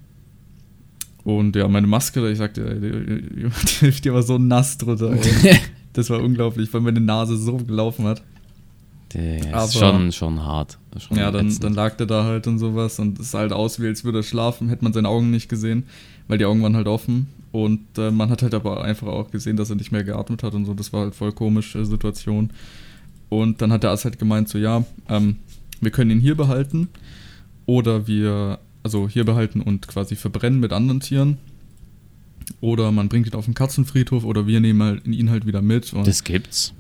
und 1.25 1.57
ja, 1.57 1.67
meine 1.69 1.87
Maske, 1.89 2.31
ich 2.31 2.39
sagte, 2.39 2.63
die, 2.81 3.91
die, 3.91 4.01
die 4.01 4.13
war 4.13 4.23
so 4.23 4.39
nass 4.39 4.79
drunter. 4.79 5.17
Das 5.93 6.11
war 6.11 6.23
unglaublich, 6.23 6.73
weil 6.75 6.83
meine 6.83 7.01
Nase 7.01 7.39
so 7.39 7.57
gelaufen 7.57 8.05
hat. 8.05 8.23
Der 9.17 9.65
ist 9.65 9.79
schon, 9.79 10.13
schon 10.13 10.43
hart. 10.45 10.79
Schon 10.99 11.17
Ja, 11.17 11.31
dann, 11.31 11.47
ätzend. 11.47 11.65
dann 11.65 11.75
lag 11.75 11.97
der 11.97 12.07
da 12.07 12.25
halt 12.25 12.47
und 12.47 12.59
sowas 12.59 12.99
und 12.99 13.19
es 13.19 13.31
sah 13.31 13.39
halt 13.41 13.53
aus, 13.53 13.81
wie 13.81 13.87
als 13.87 14.05
würde 14.05 14.19
er 14.19 14.23
schlafen, 14.23 14.69
hätte 14.69 14.85
man 14.85 14.93
seine 14.93 15.09
Augen 15.09 15.31
nicht 15.31 15.49
gesehen, 15.49 15.85
weil 16.29 16.39
die 16.39 16.45
Augen 16.45 16.63
waren 16.63 16.77
halt 16.77 16.87
offen. 16.87 17.29
Und 17.53 17.81
äh, 17.97 18.11
man 18.11 18.29
hat 18.29 18.43
halt 18.43 18.53
aber 18.53 18.85
einfach 18.85 19.07
auch 19.07 19.31
gesehen, 19.31 19.57
dass 19.57 19.71
er 19.71 19.77
nicht 19.77 19.91
mehr 19.91 20.05
geatmet 20.05 20.43
hat 20.43 20.55
und 20.55 20.67
so. 20.67 20.75
Das 20.75 20.93
war 20.93 21.03
halt 21.05 21.15
voll 21.15 21.33
komische 21.33 21.87
Situation. 21.87 22.51
Und 23.31 23.63
dann 23.63 23.73
hat 23.73 23.83
der 23.83 23.91
Arzt 23.91 24.05
halt 24.05 24.19
gemeint, 24.19 24.49
so 24.49 24.59
ja, 24.59 24.85
ähm, 25.09 25.37
wir 25.81 25.91
können 25.91 26.11
ihn 26.11 26.21
hier 26.21 26.37
behalten 26.37 26.89
oder 27.65 28.07
wir, 28.07 28.59
also 28.83 29.09
hier 29.09 29.25
behalten 29.25 29.63
und 29.63 29.89
quasi 29.89 30.17
verbrennen 30.17 30.61
mit 30.61 30.73
anderen 30.73 31.01
Tieren. 31.01 31.39
Oder 32.61 32.93
man 32.93 33.09
bringt 33.09 33.27
ihn 33.27 33.35
auf 33.35 33.47
den 33.47 33.55
Katzenfriedhof 33.55 34.25
oder 34.25 34.47
wir 34.47 34.61
nehmen 34.61 34.83
halt, 34.83 35.07
ihn 35.07 35.31
halt 35.31 35.47
wieder 35.47 35.63
mit. 35.63 35.93
Das 36.05 36.23
gibt's. 36.25 36.75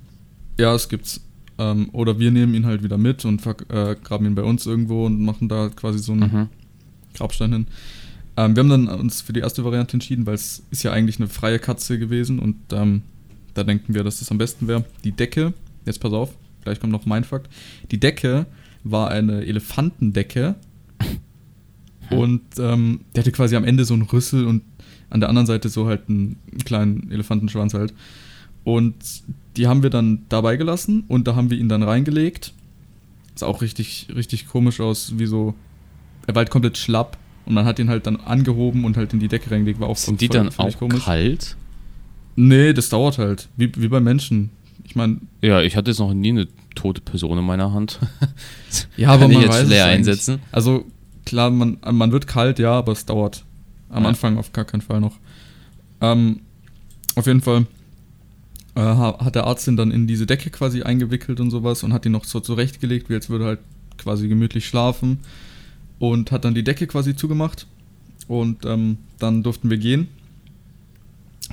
ja, 0.58 0.74
es 0.74 0.88
gibt's. 0.88 1.20
Ähm, 1.58 1.88
oder 1.92 2.18
wir 2.18 2.30
nehmen 2.30 2.54
ihn 2.54 2.66
halt 2.66 2.82
wieder 2.82 2.98
mit 2.98 3.24
und 3.24 3.44
äh, 3.46 3.96
graben 4.02 4.26
ihn 4.26 4.34
bei 4.34 4.42
uns 4.42 4.66
irgendwo 4.66 5.06
und 5.06 5.20
machen 5.20 5.48
da 5.48 5.68
quasi 5.70 5.98
so 5.98 6.12
einen 6.12 6.32
Mhm. 6.32 6.48
Grabstein 7.14 7.52
hin. 7.52 7.66
Ähm, 8.36 8.54
wir 8.54 8.60
haben 8.62 8.68
dann 8.68 8.88
uns 8.88 9.22
für 9.22 9.32
die 9.32 9.40
erste 9.40 9.64
Variante 9.64 9.94
entschieden, 9.94 10.26
weil 10.26 10.34
es 10.34 10.62
ist 10.70 10.82
ja 10.82 10.92
eigentlich 10.92 11.18
eine 11.18 11.28
freie 11.28 11.58
Katze 11.58 11.98
gewesen 11.98 12.38
und 12.38 12.56
ähm, 12.72 13.02
da 13.54 13.64
denken 13.64 13.94
wir, 13.94 14.04
dass 14.04 14.18
das 14.18 14.30
am 14.30 14.36
besten 14.38 14.68
wäre. 14.68 14.84
Die 15.04 15.12
Decke, 15.12 15.54
jetzt 15.86 16.00
pass 16.00 16.12
auf, 16.12 16.36
gleich 16.62 16.78
kommt 16.78 16.92
noch 16.92 17.06
mein 17.06 17.24
Fakt. 17.24 17.48
Die 17.90 17.98
Decke 17.98 18.44
war 18.84 19.10
eine 19.10 19.46
Elefantendecke 19.46 20.56
und 22.10 22.42
ähm, 22.58 23.00
der 23.14 23.22
hatte 23.22 23.32
quasi 23.32 23.56
am 23.56 23.64
Ende 23.64 23.84
so 23.86 23.94
einen 23.94 24.02
Rüssel 24.02 24.46
und 24.46 24.62
an 25.08 25.20
der 25.20 25.28
anderen 25.30 25.46
Seite 25.46 25.68
so 25.70 25.86
halt 25.86 26.08
einen 26.08 26.36
kleinen 26.64 27.10
Elefantenschwanz 27.10 27.72
halt. 27.74 27.94
Und 28.66 28.96
die 29.56 29.68
haben 29.68 29.84
wir 29.84 29.90
dann 29.90 30.24
dabei 30.28 30.56
gelassen 30.56 31.04
und 31.06 31.28
da 31.28 31.36
haben 31.36 31.50
wir 31.50 31.56
ihn 31.56 31.68
dann 31.68 31.84
reingelegt. 31.84 32.52
Ist 33.32 33.44
auch 33.44 33.62
richtig, 33.62 34.08
richtig 34.12 34.48
komisch 34.48 34.80
aus, 34.80 35.12
wie 35.18 35.26
so. 35.26 35.54
Er 36.26 36.34
war 36.34 36.40
halt 36.40 36.50
komplett 36.50 36.76
schlapp 36.76 37.16
und 37.44 37.54
man 37.54 37.64
hat 37.64 37.78
ihn 37.78 37.88
halt 37.88 38.08
dann 38.08 38.16
angehoben 38.16 38.84
und 38.84 38.96
halt 38.96 39.12
in 39.12 39.20
die 39.20 39.28
Decke 39.28 39.52
reingelegt. 39.52 39.78
War 39.78 39.88
auch 39.88 39.96
Sind 39.96 40.20
die 40.20 40.28
dann 40.28 40.50
auch 40.56 40.88
kalt? 40.98 41.56
Nee, 42.34 42.72
das 42.72 42.88
dauert 42.88 43.18
halt. 43.18 43.48
Wie, 43.56 43.70
wie 43.76 43.86
bei 43.86 44.00
Menschen. 44.00 44.50
Ich 44.82 44.96
meine, 44.96 45.18
Ja, 45.42 45.62
ich 45.62 45.76
hatte 45.76 45.92
jetzt 45.92 46.00
noch 46.00 46.12
nie 46.12 46.30
eine 46.30 46.48
tote 46.74 47.00
Person 47.00 47.38
in 47.38 47.44
meiner 47.44 47.72
Hand. 47.72 48.00
ja, 48.96 49.10
aber 49.10 49.22
Kann 49.22 49.30
ich 49.30 49.36
man 49.36 49.46
jetzt 49.46 49.54
weiß 49.54 49.62
es 49.62 49.68
leer 49.68 49.86
einsetzen? 49.86 50.40
Also 50.50 50.86
klar, 51.24 51.52
man, 51.52 51.78
man 51.92 52.10
wird 52.10 52.26
kalt, 52.26 52.58
ja, 52.58 52.72
aber 52.72 52.90
es 52.90 53.06
dauert. 53.06 53.44
Am 53.90 54.02
Ja. 54.02 54.08
Anfang 54.08 54.38
auf 54.38 54.52
gar 54.52 54.64
keinen 54.64 54.80
Fall 54.80 55.00
noch. 55.00 55.14
Ähm, 56.00 56.40
auf 57.14 57.28
jeden 57.28 57.42
Fall 57.42 57.66
äh, 58.76 58.80
ha- 58.80 59.18
hat 59.24 59.34
der 59.34 59.46
Arzt 59.46 59.66
ihn 59.66 59.76
dann 59.76 59.90
in 59.90 60.06
diese 60.06 60.26
Decke 60.26 60.50
quasi 60.50 60.82
eingewickelt 60.82 61.40
und 61.40 61.50
sowas 61.50 61.82
und 61.82 61.92
hat 61.92 62.06
ihn 62.06 62.12
noch 62.12 62.24
so 62.24 62.40
zurechtgelegt, 62.40 63.08
wie 63.10 63.14
als 63.14 63.28
würde 63.28 63.44
er 63.44 63.48
halt 63.48 63.60
quasi 63.98 64.28
gemütlich 64.28 64.66
schlafen 64.68 65.18
und 65.98 66.30
hat 66.30 66.44
dann 66.44 66.54
die 66.54 66.62
Decke 66.62 66.86
quasi 66.86 67.16
zugemacht 67.16 67.66
und 68.28 68.64
ähm, 68.66 68.98
dann 69.18 69.42
durften 69.42 69.70
wir 69.70 69.78
gehen. 69.78 70.08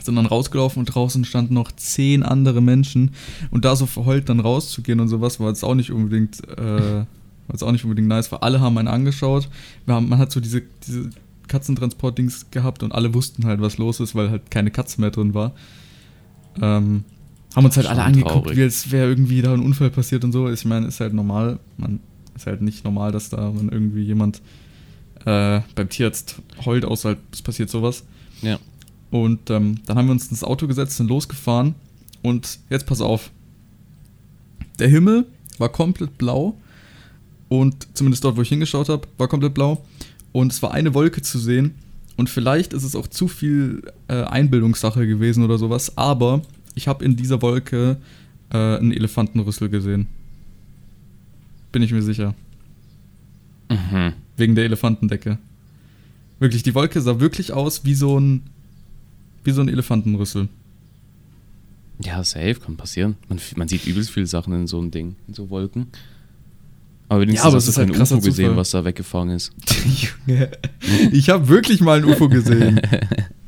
Sind 0.01 0.15
dann 0.15 0.25
rausgelaufen 0.25 0.79
und 0.79 0.85
draußen 0.87 1.23
standen 1.23 1.53
noch 1.53 1.71
zehn 1.71 2.23
andere 2.23 2.61
Menschen 2.61 3.11
und 3.51 3.63
da 3.63 3.75
so 3.75 3.85
verheult 3.85 4.27
dann 4.27 4.39
rauszugehen 4.39 4.99
und 4.99 5.07
sowas 5.07 5.39
war 5.39 5.49
jetzt 5.49 5.63
auch 5.63 5.75
nicht 5.75 5.91
unbedingt, 5.91 6.41
äh, 6.49 6.57
war 6.57 7.07
jetzt 7.51 7.63
auch 7.63 7.71
nicht 7.71 7.83
unbedingt 7.83 8.07
nice, 8.07 8.31
weil 8.31 8.39
alle 8.39 8.59
haben 8.59 8.77
einen 8.77 8.87
angeschaut. 8.87 9.49
Haben, 9.87 10.09
man 10.09 10.17
hat 10.19 10.31
so 10.31 10.39
diese, 10.39 10.63
diese 10.87 11.11
Katzentransport-Dings 11.47 12.47
gehabt 12.49 12.81
und 12.81 12.91
alle 12.91 13.13
wussten 13.13 13.45
halt, 13.45 13.61
was 13.61 13.77
los 13.77 13.99
ist, 13.99 14.15
weil 14.15 14.31
halt 14.31 14.49
keine 14.49 14.71
Katze 14.71 14.99
mehr 14.99 15.11
drin 15.11 15.35
war. 15.35 15.53
Ähm, 16.61 17.03
haben 17.55 17.65
uns 17.65 17.77
halt 17.77 17.87
alle 17.87 18.03
angeguckt, 18.03 18.33
traurig. 18.33 18.57
wie 18.57 18.63
als 18.63 18.91
wäre 18.91 19.07
irgendwie 19.07 19.41
da 19.41 19.53
ein 19.53 19.59
Unfall 19.59 19.89
passiert 19.89 20.23
und 20.23 20.31
so. 20.31 20.49
Ich 20.49 20.65
meine, 20.65 20.87
ist 20.87 20.99
halt 20.99 21.13
normal. 21.13 21.59
Man 21.77 21.99
ist 22.35 22.47
halt 22.47 22.61
nicht 22.61 22.83
normal, 22.83 23.11
dass 23.11 23.29
da 23.29 23.51
man 23.51 23.69
irgendwie 23.69 24.03
jemand 24.03 24.41
äh, 25.25 25.61
beim 25.75 25.89
Tierarzt 25.89 26.41
heult, 26.65 26.85
außer 26.85 27.09
halt, 27.09 27.19
es 27.31 27.41
passiert 27.41 27.69
sowas. 27.69 28.03
Ja. 28.41 28.59
Und 29.11 29.49
ähm, 29.51 29.79
dann 29.85 29.97
haben 29.97 30.07
wir 30.07 30.11
uns 30.11 30.27
ins 30.27 30.43
Auto 30.43 30.67
gesetzt 30.67 30.99
und 30.99 31.07
losgefahren. 31.07 31.75
Und 32.23 32.59
jetzt 32.69 32.87
pass 32.87 33.01
auf. 33.01 33.31
Der 34.79 34.87
Himmel 34.87 35.25
war 35.59 35.69
komplett 35.69 36.17
blau. 36.17 36.57
Und 37.49 37.87
zumindest 37.93 38.23
dort, 38.23 38.37
wo 38.37 38.41
ich 38.41 38.49
hingeschaut 38.49 38.89
habe, 38.89 39.07
war 39.17 39.27
komplett 39.27 39.53
blau. 39.53 39.85
Und 40.31 40.51
es 40.51 40.63
war 40.63 40.71
eine 40.71 40.95
Wolke 40.95 41.21
zu 41.21 41.37
sehen. 41.37 41.75
Und 42.17 42.29
vielleicht 42.29 42.73
ist 42.73 42.83
es 42.83 42.95
auch 42.95 43.07
zu 43.07 43.27
viel 43.27 43.83
äh, 44.07 44.23
Einbildungssache 44.23 45.05
gewesen 45.05 45.43
oder 45.43 45.59
sowas. 45.59 45.95
Aber 45.97 46.41
ich 46.75 46.87
habe 46.87 47.03
in 47.05 47.15
dieser 47.15 47.41
Wolke 47.41 47.97
äh, 48.51 48.57
einen 48.57 48.91
Elefantenrüssel 48.91 49.69
gesehen. 49.69 50.07
Bin 51.71 51.81
ich 51.81 51.91
mir 51.91 52.01
sicher. 52.01 52.33
Mhm. 53.69 54.13
Wegen 54.37 54.55
der 54.55 54.65
Elefantendecke. 54.65 55.37
Wirklich, 56.39 56.63
die 56.63 56.75
Wolke 56.75 57.01
sah 57.01 57.19
wirklich 57.19 57.53
aus 57.53 57.85
wie 57.85 57.95
so 57.95 58.19
ein, 58.19 58.41
wie 59.43 59.51
so 59.51 59.61
ein 59.61 59.69
Elefantenrüssel. 59.69 60.49
Ja, 61.99 62.23
safe, 62.23 62.55
kann 62.55 62.75
passieren. 62.75 63.15
Man, 63.29 63.39
man 63.55 63.67
sieht 63.67 63.85
übelst 63.85 64.09
viele 64.11 64.27
Sachen 64.27 64.53
in 64.53 64.67
so 64.67 64.79
einem 64.79 64.91
Ding, 64.91 65.15
in 65.27 65.33
so 65.33 65.49
Wolken. 65.49 65.87
Aber 67.07 67.21
wenigstens 67.21 67.43
Ja, 67.43 67.47
aber 67.49 67.57
hast 67.57 67.67
es 67.67 67.75
du 67.75 67.79
halt 67.79 67.89
kein 67.89 67.97
krasser 67.97 68.15
UFO 68.17 68.25
gesehen, 68.25 68.45
Zufall. 68.45 68.57
was 68.57 68.71
da 68.71 68.85
weggefahren 68.85 69.29
ist. 69.29 69.53
Junge, 70.27 70.51
ich 71.11 71.29
habe 71.29 71.47
wirklich 71.47 71.81
mal 71.81 71.99
ein 71.99 72.05
UFO 72.05 72.27
gesehen. 72.29 72.81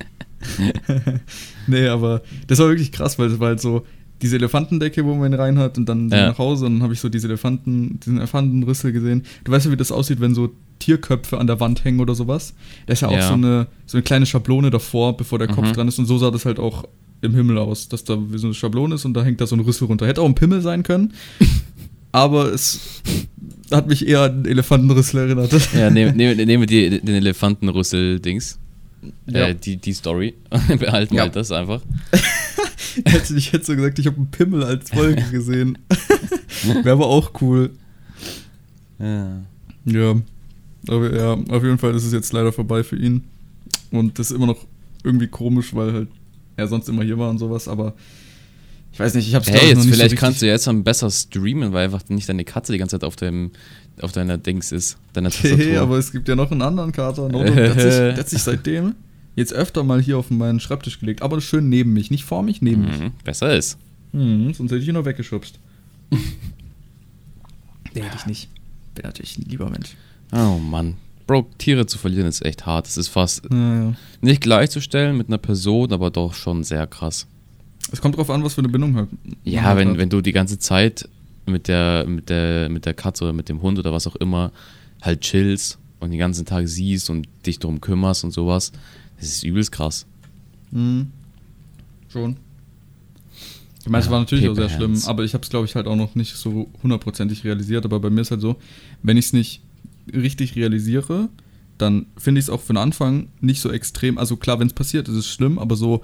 nee, 1.67 1.87
aber 1.87 2.21
das 2.47 2.59
war 2.59 2.67
wirklich 2.69 2.91
krass, 2.91 3.17
weil 3.19 3.29
das 3.29 3.39
war 3.39 3.49
halt 3.49 3.61
so 3.61 3.85
diese 4.21 4.37
Elefantendecke, 4.37 5.03
wo 5.05 5.13
man 5.13 5.31
ihn 5.33 5.39
rein 5.39 5.59
hat 5.59 5.77
und 5.77 5.87
dann 5.89 6.09
Ja. 6.09 6.27
nach 6.29 6.37
Hause 6.37 6.65
und 6.67 6.75
dann 6.75 6.83
habe 6.83 6.93
ich 6.93 6.99
so 6.99 7.09
diese 7.09 7.27
Elefanten, 7.27 7.99
diesen 7.99 8.17
Elefantenrüssel 8.17 8.91
gesehen. 8.93 9.23
Du 9.43 9.51
weißt 9.51 9.65
ja, 9.65 9.71
wie 9.71 9.77
das 9.77 9.91
aussieht, 9.91 10.21
wenn 10.21 10.33
so 10.33 10.51
Tierköpfe 10.79 11.37
an 11.37 11.47
der 11.47 11.59
Wand 11.59 11.83
hängen 11.83 11.99
oder 11.99 12.15
sowas. 12.15 12.53
Da 12.85 12.93
ist 12.93 13.01
ja 13.01 13.09
auch 13.09 13.13
Ja. 13.13 13.27
so 13.27 13.33
eine, 13.33 13.67
so 13.85 13.97
eine 13.97 14.03
kleine 14.03 14.25
Schablone 14.25 14.69
davor, 14.69 15.17
bevor 15.17 15.37
der 15.39 15.47
Kopf 15.49 15.67
Mhm. 15.69 15.73
dran 15.73 15.87
ist 15.87 15.99
und 15.99 16.05
so 16.05 16.17
sah 16.17 16.31
das 16.31 16.45
halt 16.45 16.59
auch 16.59 16.85
im 17.21 17.33
Himmel 17.33 17.57
aus, 17.57 17.89
dass 17.89 18.03
da 18.03 18.17
wie 18.31 18.37
so 18.37 18.47
eine 18.47 18.53
Schablone 18.53 18.95
ist 18.95 19.05
und 19.05 19.13
da 19.15 19.23
hängt 19.23 19.41
da 19.41 19.47
so 19.47 19.55
ein 19.55 19.59
Rüssel 19.61 19.85
runter. 19.85 20.07
Hätte 20.07 20.21
auch 20.21 20.25
ein 20.27 20.35
Pimmel 20.35 20.61
sein 20.61 20.83
können, 20.83 21.13
aber 22.11 22.53
es 22.53 23.01
hat 23.71 23.87
mich 23.87 24.07
eher 24.07 24.21
an 24.21 24.31
einen 24.31 24.45
Elefantenrüssel 24.45 25.19
erinnert. 25.21 25.51
Ja, 25.75 25.89
nehmen 25.91 26.15
nehm, 26.15 26.65
die, 26.67 27.01
den 27.01 27.15
Elefantenrüssel-Dings. 27.15 28.59
Ja. 29.27 29.47
Äh, 29.49 29.55
die, 29.55 29.77
die 29.77 29.93
Story. 29.93 30.33
Behalten 30.79 31.15
Ja. 31.15 31.23
halt 31.23 31.35
das 31.35 31.51
einfach. 31.51 31.81
Hätte 33.05 33.35
ich 33.35 33.51
hätte 33.51 33.65
so 33.65 33.75
gesagt, 33.75 33.99
ich 33.99 34.07
habe 34.07 34.15
einen 34.17 34.31
Pimmel 34.31 34.63
als 34.63 34.95
Wolke 34.95 35.23
gesehen. 35.31 35.77
Wäre 36.63 36.91
aber 36.93 37.07
auch 37.07 37.31
cool. 37.41 37.71
Ja. 38.99 39.41
Ja. 39.85 40.15
Aber 40.87 41.13
ja, 41.15 41.33
auf 41.33 41.63
jeden 41.63 41.77
Fall 41.77 41.93
ist 41.95 42.05
es 42.05 42.13
jetzt 42.13 42.31
leider 42.31 42.53
vorbei 42.53 42.83
für 42.83 42.95
ihn. 42.95 43.23
Und 43.91 44.17
das 44.17 44.31
ist 44.31 44.35
immer 44.37 44.45
noch 44.47 44.65
irgendwie 45.03 45.27
komisch, 45.27 45.73
weil 45.75 45.91
halt 45.93 46.07
er 46.55 46.67
sonst 46.67 46.87
immer 46.87 47.03
hier 47.03 47.17
war 47.17 47.29
und 47.29 47.37
sowas, 47.37 47.67
aber 47.67 47.95
ich 48.93 48.99
weiß 48.99 49.13
nicht, 49.15 49.27
ich 49.27 49.35
habe 49.35 49.45
Hey, 49.51 49.69
jetzt 49.69 49.85
vielleicht 49.85 50.15
kannst 50.15 50.41
du 50.41 50.45
jetzt 50.45 50.67
dann 50.67 50.85
besser 50.85 51.11
streamen, 51.11 51.73
weil 51.73 51.85
einfach 51.85 52.07
nicht 52.07 52.29
deine 52.29 52.45
Katze 52.45 52.71
die 52.71 52.77
ganze 52.77 52.97
Zeit 52.97 53.03
auf 53.03 53.17
deinem 53.17 53.51
auf 54.01 54.11
deiner 54.11 54.37
Dings 54.37 54.71
ist, 54.71 54.97
deiner 55.13 55.29
Tastatur. 55.31 55.57
Okay, 55.57 55.77
aber 55.77 55.97
es 55.97 56.11
gibt 56.11 56.27
ja 56.27 56.35
noch 56.35 56.51
einen 56.51 56.61
anderen 56.61 56.91
Kater. 56.91 57.29
Noto, 57.29 57.53
der, 57.53 57.69
hat 57.71 57.79
sich, 57.81 57.89
der 57.91 58.17
hat 58.17 58.29
sich 58.29 58.41
seitdem 58.43 58.95
jetzt 59.35 59.53
öfter 59.53 59.83
mal 59.83 60.01
hier 60.01 60.17
auf 60.17 60.29
meinen 60.31 60.59
Schreibtisch 60.59 60.99
gelegt, 60.99 61.21
aber 61.21 61.41
schön 61.41 61.69
neben 61.69 61.93
mich, 61.93 62.11
nicht 62.11 62.23
vor 62.25 62.43
mich, 62.43 62.61
neben 62.61 62.83
mich. 62.83 62.99
mhm, 62.99 63.11
besser 63.23 63.55
ist. 63.55 63.77
Hm, 64.13 64.53
sonst 64.53 64.71
hätte 64.71 64.81
ich 64.81 64.87
ihn 64.87 64.93
noch 64.93 65.05
weggeschubst. 65.05 65.59
nee, 66.11 68.01
hätte 68.01 68.15
ich 68.17 68.25
nicht. 68.25 68.49
Bin 68.93 69.03
natürlich 69.05 69.37
ein 69.37 69.45
lieber 69.49 69.69
Mensch. 69.69 69.95
Oh 70.31 70.57
Mann. 70.57 70.95
Bro, 71.27 71.47
Tiere 71.57 71.85
zu 71.87 71.97
verlieren 71.97 72.27
ist 72.27 72.45
echt 72.45 72.65
hart. 72.65 72.87
Es 72.87 72.97
ist 72.97 73.07
fast 73.07 73.49
Naja. 73.49 73.93
nicht 74.21 74.41
gleichzustellen 74.41 75.17
mit 75.17 75.27
einer 75.27 75.39
Person, 75.39 75.91
aber 75.91 76.11
doch 76.11 76.33
schon 76.35 76.63
sehr 76.63 76.85
krass. 76.85 77.25
Es 77.91 77.99
kommt 77.99 78.17
drauf 78.17 78.29
an, 78.29 78.43
was 78.43 78.53
für 78.53 78.61
eine 78.61 78.69
Bindung 78.69 78.95
halt. 78.95 79.09
Ja, 79.43 79.63
halt 79.63 79.77
wenn, 79.77 79.89
hat. 79.91 79.97
wenn 79.97 80.09
du 80.09 80.21
die 80.21 80.31
ganze 80.33 80.59
Zeit 80.59 81.09
mit 81.45 81.67
der, 81.67 82.05
mit 82.07 82.29
der, 82.29 82.69
mit 82.69 82.85
der 82.85 82.93
Katze 82.93 83.23
oder 83.23 83.33
mit 83.33 83.49
dem 83.49 83.61
Hund 83.61 83.79
oder 83.79 83.93
was 83.93 84.07
auch 84.07 84.15
immer 84.15 84.51
halt 85.01 85.21
chillst 85.21 85.77
und 85.99 86.11
den 86.11 86.19
ganzen 86.19 86.45
Tag 86.45 86.67
siehst 86.67 87.09
und 87.09 87.27
dich 87.45 87.59
drum 87.59 87.81
kümmerst 87.81 88.23
und 88.23 88.31
sowas, 88.31 88.71
das 89.17 89.27
ist 89.27 89.43
übelst 89.43 89.71
krass. 89.71 90.05
Mhm. 90.71 91.11
Schon. 92.09 92.37
Ich 93.81 93.89
meine, 93.89 94.03
es 94.03 94.09
war 94.09 94.19
natürlich 94.19 94.49
auch 94.49 94.55
sehr 94.55 94.69
schlimm, 94.69 94.93
Hands. 94.93 95.07
aber 95.07 95.23
ich 95.23 95.35
habe 95.35 95.43
es, 95.43 95.49
glaube 95.49 95.65
ich, 95.65 95.75
halt 95.75 95.85
auch 95.85 95.95
noch 95.95 96.15
nicht 96.15 96.35
so 96.35 96.69
hundertprozentig 96.81 97.43
realisiert. 97.43 97.85
Aber 97.85 97.99
bei 97.99 98.09
mir 98.09 98.21
ist 98.21 98.31
halt 98.31 98.41
so, 98.41 98.55
wenn 99.03 99.15
ich 99.15 99.25
es 99.25 99.33
nicht 99.33 99.61
richtig 100.11 100.55
realisiere, 100.55 101.29
dann 101.77 102.07
finde 102.17 102.39
ich 102.39 102.45
es 102.45 102.49
auch 102.49 102.61
für 102.61 102.73
den 102.73 102.77
Anfang 102.77 103.27
nicht 103.41 103.61
so 103.61 103.71
extrem. 103.71 104.17
Also 104.17 104.37
klar, 104.37 104.59
wenn 104.59 104.67
es 104.67 104.73
passiert, 104.73 105.07
ist 105.07 105.15
es 105.15 105.27
schlimm, 105.27 105.59
aber 105.59 105.75
so 105.75 106.01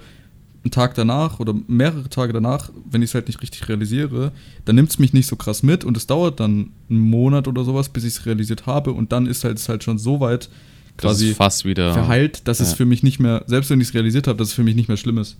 einen 0.64 0.70
Tag 0.70 0.94
danach 0.94 1.40
oder 1.40 1.54
mehrere 1.66 2.08
Tage 2.08 2.32
danach, 2.32 2.70
wenn 2.90 3.02
ich 3.02 3.10
es 3.10 3.14
halt 3.14 3.26
nicht 3.26 3.42
richtig 3.42 3.68
realisiere, 3.68 4.32
dann 4.64 4.76
nimmt 4.76 4.90
es 4.90 4.98
mich 4.98 5.12
nicht 5.12 5.26
so 5.26 5.36
krass 5.36 5.62
mit 5.62 5.84
und 5.84 5.96
es 5.96 6.06
dauert 6.06 6.38
dann 6.40 6.70
einen 6.88 7.00
Monat 7.00 7.48
oder 7.48 7.64
sowas, 7.64 7.88
bis 7.88 8.04
ich 8.04 8.14
es 8.14 8.26
realisiert 8.26 8.66
habe 8.66 8.92
und 8.92 9.10
dann 9.12 9.26
ist 9.26 9.42
halt 9.44 9.58
es 9.58 9.68
halt 9.68 9.82
schon 9.82 9.98
so 9.98 10.20
weit 10.20 10.48
Das 10.96 11.02
quasi 11.02 11.30
ist 11.30 11.36
fast 11.36 11.64
wieder. 11.64 11.92
verheilt, 11.94 12.46
dass 12.46 12.60
es 12.60 12.70
Ja. 12.70 12.76
für 12.76 12.84
mich 12.84 13.02
nicht 13.02 13.18
mehr, 13.18 13.42
selbst 13.46 13.70
wenn 13.70 13.80
ich 13.80 13.88
es 13.88 13.94
realisiert 13.94 14.26
habe, 14.28 14.38
dass 14.38 14.48
es 14.48 14.54
für 14.54 14.62
mich 14.62 14.76
nicht 14.76 14.88
mehr 14.88 14.96
schlimm 14.96 15.18
ist. 15.18 15.36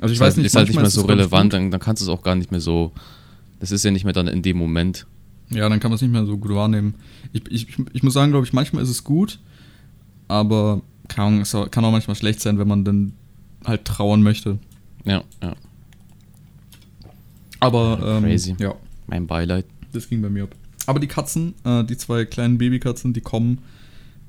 Also 0.00 0.12
ich 0.12 0.16
ist 0.16 0.20
weiß 0.20 0.26
halt, 0.34 0.36
nicht, 0.38 0.46
ist 0.46 0.56
halt 0.56 0.68
nicht 0.68 0.76
mehr 0.80 0.90
so 0.90 1.02
es 1.02 1.08
relevant, 1.08 1.52
dann, 1.52 1.70
dann 1.70 1.80
kannst 1.80 2.02
du 2.02 2.06
es 2.06 2.08
auch 2.08 2.22
gar 2.22 2.34
nicht 2.34 2.50
mehr 2.50 2.60
so. 2.60 2.90
Das 3.60 3.70
ist 3.70 3.84
ja 3.84 3.92
nicht 3.92 4.02
mehr 4.04 4.12
dann 4.12 4.26
in 4.26 4.42
dem 4.42 4.56
Moment. 4.56 5.06
Ja, 5.50 5.68
dann 5.68 5.78
kann 5.78 5.90
man 5.90 5.96
es 5.96 6.02
nicht 6.02 6.10
mehr 6.10 6.26
so 6.26 6.36
gut 6.36 6.50
wahrnehmen. 6.52 6.94
Ich, 7.32 7.42
ich, 7.50 7.68
ich 7.92 8.02
muss 8.02 8.14
sagen, 8.14 8.32
glaube 8.32 8.44
ich, 8.46 8.52
manchmal 8.52 8.82
ist 8.82 8.88
es 8.90 9.04
gut, 9.04 9.38
aber 10.26 10.80
keine 11.06 11.28
Ahnung, 11.28 11.40
es 11.42 11.52
kann 11.70 11.84
auch 11.84 11.92
manchmal 11.92 12.16
schlecht 12.16 12.40
sein, 12.40 12.58
wenn 12.58 12.66
man 12.66 12.84
dann 12.84 13.12
halt 13.64 13.84
trauern 13.84 14.22
möchte. 14.22 14.58
Ja, 15.04 15.22
ja. 15.42 15.54
Aber 17.60 17.98
ähm, 18.18 18.24
Crazy. 18.24 18.54
ja, 18.58 18.74
Mein 19.06 19.26
Beileid. 19.26 19.66
das 19.92 20.08
ging 20.08 20.20
bei 20.22 20.28
mir 20.28 20.44
ab. 20.44 20.54
Aber 20.86 21.00
die 21.00 21.06
Katzen, 21.06 21.54
äh, 21.64 21.84
die 21.84 21.96
zwei 21.96 22.24
kleinen 22.24 22.58
Babykatzen, 22.58 23.12
die 23.12 23.20
kommen 23.22 23.58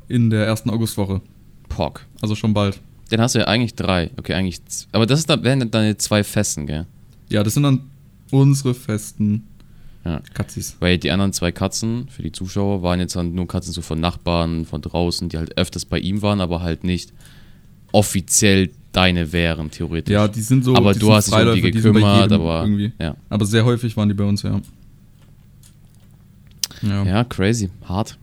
in 0.07 0.29
der 0.29 0.45
ersten 0.45 0.69
Augustwoche. 0.69 1.21
Pock. 1.67 2.05
Also 2.21 2.35
schon 2.35 2.53
bald. 2.53 2.79
Den 3.11 3.19
hast 3.21 3.35
du 3.35 3.39
ja 3.39 3.45
eigentlich 3.45 3.75
drei. 3.75 4.09
Okay, 4.17 4.33
eigentlich. 4.33 4.61
Aber 4.91 5.05
das 5.05 5.19
ist 5.19 5.29
dann, 5.29 5.43
wären 5.43 5.59
dann 5.59 5.71
deine 5.71 5.97
zwei 5.97 6.23
Festen, 6.23 6.65
gell? 6.67 6.85
Ja, 7.29 7.43
das 7.43 7.55
sind 7.55 7.63
dann 7.63 7.81
unsere 8.31 8.73
festen 8.73 9.43
Ja. 10.05 10.21
Katzis. 10.33 10.77
Weil 10.79 10.97
die 10.97 11.11
anderen 11.11 11.33
zwei 11.33 11.51
Katzen, 11.51 12.07
für 12.09 12.23
die 12.23 12.31
Zuschauer, 12.31 12.83
waren 12.83 12.99
jetzt 12.99 13.15
dann 13.15 13.33
nur 13.35 13.47
Katzen 13.47 13.73
so 13.73 13.81
von 13.81 13.99
Nachbarn, 13.99 14.65
von 14.65 14.81
draußen, 14.81 15.27
die 15.29 15.37
halt 15.37 15.57
öfters 15.57 15.85
bei 15.85 15.99
ihm 15.99 16.21
waren, 16.21 16.39
aber 16.39 16.61
halt 16.61 16.83
nicht 16.83 17.11
offiziell 17.91 18.71
deine 18.95 19.31
wären, 19.31 19.69
theoretisch. 19.71 20.13
Ja, 20.13 20.27
die 20.27 20.41
sind 20.41 20.63
so. 20.63 20.75
aber 20.75 20.93
die 20.93 20.99
du 20.99 21.11
hast 21.11 21.27
dich 21.27 21.33
um 21.35 21.53
die 21.55 21.61
die 21.61 21.71
gekümmert, 21.71 22.21
jedem 22.31 22.41
aber. 22.41 22.61
Irgendwie. 22.63 22.91
Ja. 22.99 23.15
Aber 23.29 23.45
sehr 23.45 23.65
häufig 23.65 23.95
waren 23.97 24.07
die 24.09 24.15
bei 24.15 24.23
uns, 24.23 24.41
ja. 24.43 24.59
Ja. 26.81 27.03
ja, 27.03 27.23
crazy. 27.23 27.69
Hart. 27.85 28.17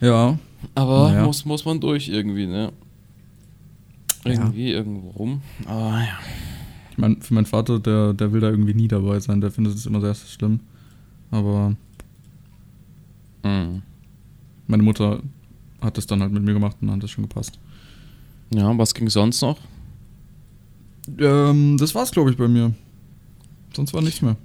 ja. 0.00 0.38
Aber 0.74 1.10
Naja. 1.10 1.24
muss, 1.24 1.44
muss 1.44 1.64
man 1.64 1.78
durch 1.80 2.08
irgendwie, 2.08 2.46
ne? 2.46 2.72
Irgendwie, 4.24 4.72
irgendwo 4.72 5.10
rum. 5.10 5.42
Aber 5.66 6.00
ja. 6.00 6.18
Ich 6.90 6.98
mein, 6.98 7.20
für 7.22 7.34
meinen 7.34 7.46
Vater, 7.46 7.78
der, 7.78 8.14
der 8.14 8.32
will 8.32 8.40
da 8.40 8.48
irgendwie 8.50 8.74
nie 8.74 8.88
dabei 8.88 9.20
sein. 9.20 9.40
Der 9.40 9.50
findet 9.52 9.74
es 9.74 9.86
immer 9.86 10.00
sehr 10.00 10.14
schlimm. 10.14 10.60
Aber 11.30 11.76
Mhm. 13.44 13.82
meine 14.66 14.82
Mutter 14.82 15.20
hat 15.80 15.96
das 15.96 16.06
dann 16.08 16.20
halt 16.20 16.32
mit 16.32 16.42
mir 16.42 16.52
gemacht 16.54 16.78
und 16.80 16.88
dann 16.88 16.96
hat 16.96 17.02
das 17.04 17.10
schon 17.10 17.22
gepasst. 17.28 17.60
Ja, 18.50 18.76
was 18.78 18.94
ging 18.94 19.08
sonst 19.08 19.40
noch? 19.42 19.58
Ähm, 21.18 21.76
das 21.78 21.94
war's, 21.94 22.10
glaube 22.10 22.30
ich, 22.30 22.36
bei 22.36 22.48
mir. 22.48 22.74
Sonst 23.74 23.92
war 23.94 24.02
nichts 24.02 24.22
mehr. 24.22 24.36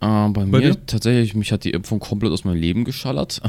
Äh, 0.00 0.28
bei, 0.30 0.44
Bei 0.44 0.46
mir 0.46 0.60
dir? 0.72 0.86
tatsächlich, 0.86 1.34
mich 1.34 1.52
hat 1.52 1.64
die 1.64 1.70
Impfung 1.70 2.00
komplett 2.00 2.32
aus 2.32 2.44
meinem 2.44 2.60
Leben 2.60 2.84
geschallert. 2.84 3.40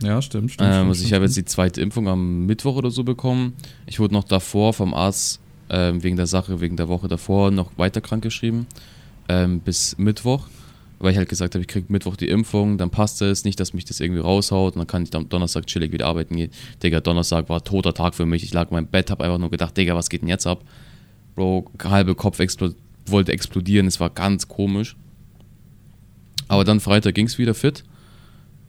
Ja, 0.00 0.20
stimmt, 0.22 0.52
stimmt. 0.52 0.70
Ähm, 0.72 0.88
also 0.88 1.04
ich 1.04 1.12
habe 1.12 1.24
jetzt 1.24 1.36
die 1.36 1.44
zweite 1.44 1.80
Impfung 1.80 2.06
am 2.08 2.46
Mittwoch 2.46 2.76
oder 2.76 2.90
so 2.90 3.02
bekommen. 3.02 3.54
Ich 3.86 3.98
wurde 3.98 4.14
noch 4.14 4.24
davor 4.24 4.74
vom 4.74 4.92
Arzt 4.94 5.40
ähm, 5.70 6.02
wegen 6.02 6.16
der 6.16 6.26
Sache, 6.26 6.60
wegen 6.60 6.76
der 6.76 6.88
Woche 6.88 7.08
davor 7.08 7.50
noch 7.50 7.70
weiter 7.78 8.00
krank 8.00 8.22
geschrieben. 8.22 8.66
Ähm, 9.28 9.60
bis 9.60 9.96
Mittwoch. 9.98 10.48
Weil 10.98 11.12
ich 11.12 11.18
halt 11.18 11.28
gesagt 11.28 11.54
habe, 11.54 11.62
ich 11.62 11.68
kriege 11.68 11.86
Mittwoch 11.90 12.16
die 12.16 12.28
Impfung, 12.28 12.78
dann 12.78 12.90
passt 12.90 13.20
es, 13.20 13.44
nicht, 13.44 13.60
dass 13.60 13.74
mich 13.74 13.84
das 13.84 14.00
irgendwie 14.00 14.22
raushaut 14.22 14.74
und 14.74 14.78
dann 14.78 14.86
kann 14.86 15.02
ich 15.02 15.14
am 15.14 15.28
Donnerstag 15.28 15.66
chillig 15.66 15.92
wieder 15.92 16.06
arbeiten 16.06 16.36
gehen. 16.36 16.50
Digga, 16.82 17.00
Donnerstag 17.00 17.48
war 17.50 17.62
toter 17.62 17.92
Tag 17.92 18.14
für 18.14 18.24
mich. 18.24 18.42
Ich 18.42 18.54
lag 18.54 18.70
in 18.70 18.76
meinem 18.76 18.86
Bett, 18.86 19.10
habe 19.10 19.24
einfach 19.24 19.38
nur 19.38 19.50
gedacht, 19.50 19.76
Digga, 19.76 19.94
was 19.94 20.08
geht 20.08 20.22
denn 20.22 20.28
jetzt 20.28 20.46
ab? 20.46 20.64
Bro, 21.34 21.70
halbe 21.84 22.14
Kopf 22.14 22.40
explo 22.40 22.70
wollte 23.08 23.30
explodieren, 23.32 23.86
es 23.86 24.00
war 24.00 24.10
ganz 24.10 24.48
komisch. 24.48 24.96
Aber 26.48 26.64
dann 26.64 26.80
Freitag 26.80 27.14
ging 27.14 27.26
es 27.26 27.38
wieder 27.38 27.54
fit. 27.54 27.84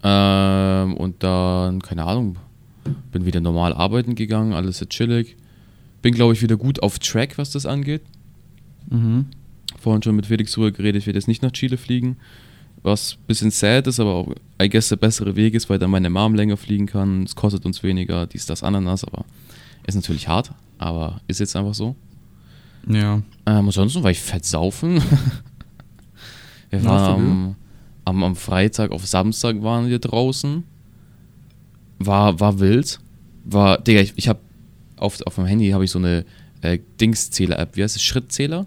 Ähm, 0.04 0.94
und 0.94 1.24
dann, 1.24 1.82
keine 1.82 2.06
Ahnung, 2.06 2.38
bin 3.12 3.26
wieder 3.26 3.40
normal 3.40 3.74
arbeiten 3.74 4.16
gegangen, 4.16 4.54
alles 4.54 4.82
ist 4.82 4.90
chillig. 4.90 5.38
Bin, 6.02 6.14
glaube 6.14 6.34
ich, 6.34 6.42
wieder 6.42 6.58
gut 6.58 6.84
auf 6.84 7.00
Track, 7.00 7.38
was 7.38 7.52
das 7.52 7.66
angeht. 7.66 8.04
Mhm. 8.90 9.26
Vorhin 9.80 10.02
schon 10.02 10.16
mit 10.16 10.28
Felix 10.28 10.54
drüber 10.54 10.72
geredet, 10.72 11.02
ich 11.02 11.08
werde 11.08 11.18
jetzt 11.18 11.28
nicht 11.28 11.44
nach 11.44 11.52
Chile 11.52 11.78
fliegen. 11.78 12.18
Was 12.84 13.18
ein 13.20 13.28
bisschen 13.28 13.52
sad 13.52 13.88
ist, 13.88 14.00
aber 14.00 14.14
auch, 14.14 14.34
I 14.62 14.70
guess, 14.70 14.90
der 14.90 14.96
bessere 14.98 15.36
Weg 15.36 15.56
ist, 15.56 15.70
weil 15.70 15.80
dann 15.80 15.90
meine 15.90 16.10
Mom 16.10 16.36
länger 16.36 16.58
fliegen 16.58 16.86
kann. 16.86 17.24
Es 17.24 17.36
kostet 17.36 17.66
uns 17.66 17.84
weniger, 17.84 18.28
dies, 18.28 18.46
das, 18.46 18.64
Ananas, 18.64 19.04
aber 19.04 19.26
ist 19.86 19.96
natürlich 19.96 20.28
hart, 20.28 20.52
aber 20.78 21.22
ist 21.28 21.40
jetzt 21.40 21.56
einfach 21.56 21.74
so. 21.74 21.96
Ja. 22.88 23.16
Ähm, 23.16 23.66
ansonsten 23.66 24.04
war 24.04 24.12
ich 24.12 24.20
fett 24.20 24.46
saufen. 24.46 25.02
wir 26.70 26.84
waren 26.86 27.16
am, 27.16 27.56
am, 28.06 28.24
am 28.24 28.36
Freitag 28.36 28.92
auf 28.92 29.06
Samstag 29.06 29.62
waren 29.62 29.90
wir 29.90 30.00
draußen. 30.00 30.64
War, 32.00 32.40
war 32.40 32.60
wild. 32.60 33.00
War, 33.44 33.80
Digga, 33.80 34.02
ich, 34.02 34.14
ich 34.16 34.28
hab 34.28 34.40
auf, 34.98 35.20
auf 35.26 35.38
meinem 35.38 35.48
Handy 35.48 35.70
habe 35.70 35.84
ich 35.84 35.92
so 35.92 36.00
eine 36.00 36.26
äh, 36.62 36.80
Dingszähler-App, 37.00 37.76
wie 37.76 37.84
heißt 37.84 37.96
es? 37.96 38.04
Schrittzähler? 38.04 38.66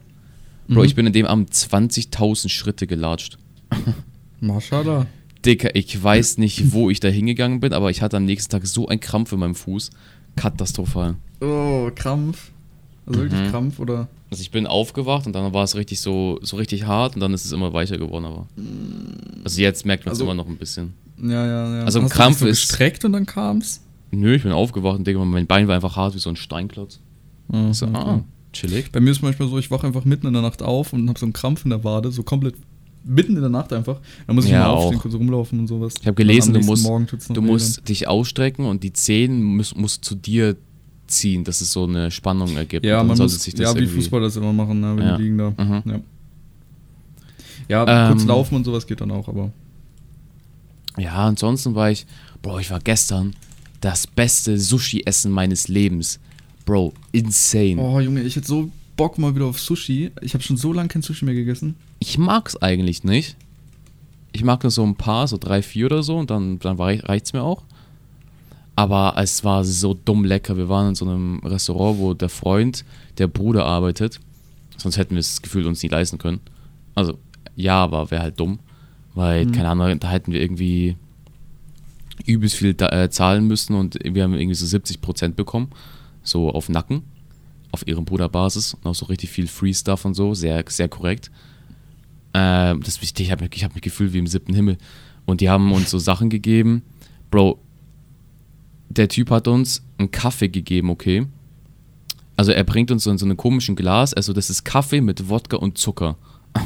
Bro, 0.70 0.80
Mhm. 0.80 0.84
ich 0.86 0.94
bin 0.94 1.06
in 1.06 1.12
dem 1.12 1.26
Abend 1.26 1.52
20.000 1.52 2.48
Schritte 2.48 2.86
gelatscht. 2.86 3.38
Mashallah. 4.40 5.06
Dicker, 5.44 5.74
ich 5.74 6.02
weiß 6.02 6.38
nicht, 6.38 6.72
wo 6.72 6.90
ich 6.90 7.00
da 7.00 7.08
hingegangen 7.08 7.60
bin, 7.60 7.72
aber 7.72 7.90
ich 7.90 8.02
hatte 8.02 8.16
am 8.18 8.24
nächsten 8.24 8.50
Tag 8.50 8.66
so 8.66 8.88
einen 8.88 9.00
Krampf 9.00 9.32
in 9.32 9.38
meinem 9.40 9.54
Fuß. 9.54 9.90
Katastrophal. 10.36 11.16
Oh, 11.40 11.90
Krampf. 11.94 12.52
Also 13.06 13.20
wirklich 13.20 13.40
Mhm. 13.40 13.50
Krampf 13.50 13.78
oder? 13.80 14.08
Also 14.30 14.42
ich 14.42 14.50
bin 14.50 14.66
aufgewacht 14.66 15.26
und 15.26 15.32
dann 15.34 15.52
war 15.52 15.64
es 15.64 15.74
richtig 15.74 16.00
so, 16.00 16.38
so 16.42 16.56
richtig 16.56 16.86
hart 16.86 17.14
und 17.14 17.20
dann 17.20 17.34
ist 17.34 17.44
es 17.44 17.52
immer 17.52 17.72
weicher 17.72 17.98
geworden, 17.98 18.26
aber. 18.26 18.46
Also 19.42 19.60
jetzt 19.60 19.84
merkt 19.86 20.04
man 20.06 20.12
es 20.12 20.20
Also- 20.20 20.24
immer 20.24 20.34
noch 20.34 20.46
ein 20.48 20.56
bisschen. 20.56 20.92
Ja, 21.20 21.44
ja, 21.46 21.78
ja. 21.78 21.84
Also 21.84 21.98
ein 21.98 22.04
Hast 22.04 22.12
Krampf 22.12 22.38
du 22.38 22.44
dich 22.44 22.52
ist- 22.52 22.62
so 22.62 22.68
gestreckt 22.68 23.04
und 23.04 23.12
dann 23.12 23.26
kam's? 23.26 23.80
Nö, 24.12 24.34
ich 24.34 24.42
bin 24.42 24.52
aufgewacht 24.52 24.98
und 24.98 25.06
denke, 25.06 25.24
mein 25.24 25.46
Bein 25.46 25.66
war 25.68 25.74
einfach 25.74 25.96
hart 25.96 26.14
wie 26.14 26.18
so 26.18 26.30
ein 26.30 26.36
Steinklotz. 26.36 27.00
Mhm, 27.48 27.72
so, 27.72 27.86
okay. 27.86 28.20
Chillig. 28.52 28.90
Bei 28.92 29.00
mir 29.00 29.10
ist 29.10 29.22
manchmal 29.22 29.48
so, 29.48 29.58
ich 29.58 29.70
wache 29.70 29.86
einfach 29.86 30.04
mitten 30.04 30.26
in 30.26 30.32
der 30.32 30.42
Nacht 30.42 30.62
auf 30.62 30.92
und 30.92 31.08
habe 31.08 31.18
so 31.18 31.26
einen 31.26 31.32
Krampf 31.32 31.64
in 31.64 31.70
der 31.70 31.84
Wade, 31.84 32.10
so 32.10 32.22
komplett 32.22 32.54
mitten 33.04 33.34
in 33.36 33.40
der 33.40 33.50
Nacht 33.50 33.72
einfach. 33.72 33.98
Dann 34.26 34.36
muss 34.36 34.44
ich 34.44 34.50
Ja, 34.50 34.60
mal 34.60 34.66
aufstehen, 34.70 34.98
auch. 34.98 35.02
kurz 35.02 35.14
rumlaufen 35.14 35.58
und 35.60 35.66
sowas. 35.68 35.94
Ich 36.00 36.06
habe 36.06 36.14
gelesen, 36.16 36.52
du 36.54 36.60
musst, 36.60 36.86
du 37.30 37.40
musst 37.42 37.88
dich 37.88 38.08
ausstrecken 38.08 38.66
und 38.66 38.82
die 38.82 38.92
Zehen 38.92 39.42
musst, 39.42 39.76
musst 39.76 40.04
zu 40.04 40.14
dir 40.14 40.56
ziehen, 41.06 41.42
dass 41.44 41.60
es 41.60 41.72
so 41.72 41.84
eine 41.84 42.10
Spannung 42.10 42.56
ergibt. 42.56 42.84
Ja, 42.86 43.02
man 43.02 43.16
sollte 43.16 43.32
muss, 43.34 43.42
sich 43.42 43.54
das 43.54 43.74
ja, 43.74 43.80
wie 43.80 43.86
Fußballer 43.86 44.24
das 44.26 44.36
immer 44.36 44.52
machen, 44.52 44.80
ne, 44.80 44.96
wenn 44.96 45.04
Ja. 45.06 45.16
die 45.16 45.22
liegen 45.24 45.38
da. 45.38 45.50
Mhm. 45.56 45.82
Ja, 47.68 47.84
ja 47.84 48.08
kurz 48.08 48.22
Ähm, 48.22 48.28
laufen 48.28 48.54
und 48.56 48.64
sowas 48.64 48.86
geht 48.86 49.00
dann 49.00 49.10
auch, 49.10 49.28
aber. 49.28 49.50
Ja, 50.98 51.14
ansonsten 51.26 51.74
war 51.74 51.90
ich, 51.90 52.06
Bro, 52.42 52.58
ich 52.60 52.70
war 52.70 52.80
gestern 52.80 53.34
das 53.80 54.06
beste 54.06 54.58
Sushi-Essen 54.58 55.30
meines 55.32 55.68
Lebens. 55.68 56.20
Bro, 56.64 56.92
insane. 57.12 57.76
Oh, 57.78 58.00
Junge, 58.00 58.22
ich 58.22 58.36
hätte 58.36 58.46
so 58.46 58.70
Bock 58.96 59.18
mal 59.18 59.34
wieder 59.34 59.46
auf 59.46 59.58
Sushi. 59.60 60.10
Ich 60.20 60.34
habe 60.34 60.42
schon 60.44 60.56
so 60.56 60.72
lange 60.72 60.88
kein 60.88 61.02
Sushi 61.02 61.24
mehr 61.24 61.34
gegessen. 61.34 61.76
Ich 62.00 62.18
mag's 62.18 62.56
eigentlich 62.56 63.02
nicht. 63.04 63.36
Ich 64.32 64.44
mag 64.44 64.62
nur 64.62 64.70
so 64.70 64.84
ein 64.84 64.94
paar, 64.94 65.26
so 65.26 65.38
drei, 65.38 65.62
vier 65.62 65.86
oder 65.86 66.02
so 66.02 66.16
und 66.18 66.30
dann, 66.30 66.58
dann 66.60 66.76
reicht's 66.78 67.32
mir 67.32 67.42
auch. 67.42 67.62
Aber 68.76 69.14
es 69.16 69.42
war 69.44 69.64
so 69.64 69.94
dumm 69.94 70.24
lecker. 70.24 70.56
Wir 70.56 70.68
waren 70.68 70.90
in 70.90 70.94
so 70.94 71.04
einem 71.04 71.40
Restaurant, 71.40 71.98
wo 71.98 72.14
der 72.14 72.28
Freund, 72.28 72.84
der 73.18 73.26
Bruder 73.26 73.64
arbeitet. 73.66 74.20
Sonst 74.76 74.96
hätten 74.96 75.14
wir 75.14 75.20
es 75.20 75.42
gefühlt 75.42 75.66
uns 75.66 75.82
nie 75.82 75.88
leisten 75.88 76.18
können. 76.18 76.40
Also, 76.94 77.18
ja, 77.56 77.82
aber 77.82 78.10
wäre 78.10 78.22
halt 78.22 78.38
dumm. 78.40 78.58
Weil, 79.14 79.46
Mhm. 79.46 79.52
keine 79.52 79.68
Ahnung, 79.70 79.98
da 80.00 80.08
hätten 80.10 80.32
wir 80.32 80.40
irgendwie 80.40 80.96
übelst 82.26 82.56
viel 82.56 82.74
da, 82.74 82.88
äh, 82.90 83.10
zahlen 83.10 83.46
müssen 83.46 83.74
und 83.74 83.98
wir 84.02 84.22
haben 84.22 84.34
irgendwie 84.34 84.54
so 84.54 84.66
70% 84.66 85.36
bekommen. 85.36 85.68
So 86.22 86.50
auf 86.50 86.68
Nacken. 86.68 87.02
Auf 87.72 87.86
ihrem 87.86 88.04
Bruderbasis. 88.04 88.74
Und 88.74 88.86
auch 88.86 88.94
so 88.94 89.06
richtig 89.06 89.30
viel 89.30 89.46
Free 89.46 89.72
Stuff 89.74 90.04
und 90.04 90.14
so. 90.14 90.34
Sehr, 90.34 90.64
sehr 90.68 90.88
korrekt. 90.88 91.30
Ähm, 92.34 92.82
das, 92.82 93.00
ich 93.02 93.18
ich 93.18 93.30
habe 93.30 93.48
ich 93.52 93.64
hab 93.64 93.74
mich 93.74 93.82
gefühlt 93.82 94.12
wie 94.12 94.18
im 94.18 94.26
siebten 94.26 94.54
Himmel. 94.54 94.78
Und 95.26 95.40
die 95.40 95.48
haben 95.48 95.72
uns 95.72 95.90
so 95.90 95.98
Sachen 96.10 96.30
gegeben. 96.30 96.82
Bro, 97.30 97.60
der 98.88 99.08
Typ 99.08 99.30
hat 99.30 99.46
uns 99.48 99.82
einen 99.98 100.10
Kaffee 100.10 100.48
gegeben, 100.48 100.90
okay? 100.90 101.26
Also 102.36 102.52
er 102.52 102.64
bringt 102.64 102.90
uns 102.90 103.04
so 103.04 103.10
in 103.10 103.18
so 103.18 103.24
einem 103.26 103.36
komischen 103.36 103.76
Glas. 103.76 104.14
Also 104.14 104.32
das 104.32 104.50
ist 104.50 104.64
Kaffee 104.64 105.00
mit 105.00 105.28
Wodka 105.28 105.56
und 105.56 105.78
Zucker. 105.78 106.16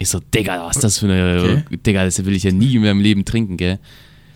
Ich 0.00 0.10
so, 0.10 0.20
Digga, 0.20 0.64
was 0.64 0.76
ist 0.76 0.84
das 0.84 0.98
für 0.98 1.06
eine... 1.06 1.62
Okay. 1.66 1.76
Digga, 1.84 2.04
das 2.04 2.24
will 2.24 2.32
ich 2.36 2.44
ja 2.44 2.52
nie 2.52 2.76
in 2.76 2.82
meinem 2.82 3.00
Leben 3.00 3.24
trinken, 3.24 3.56
gell? 3.56 3.80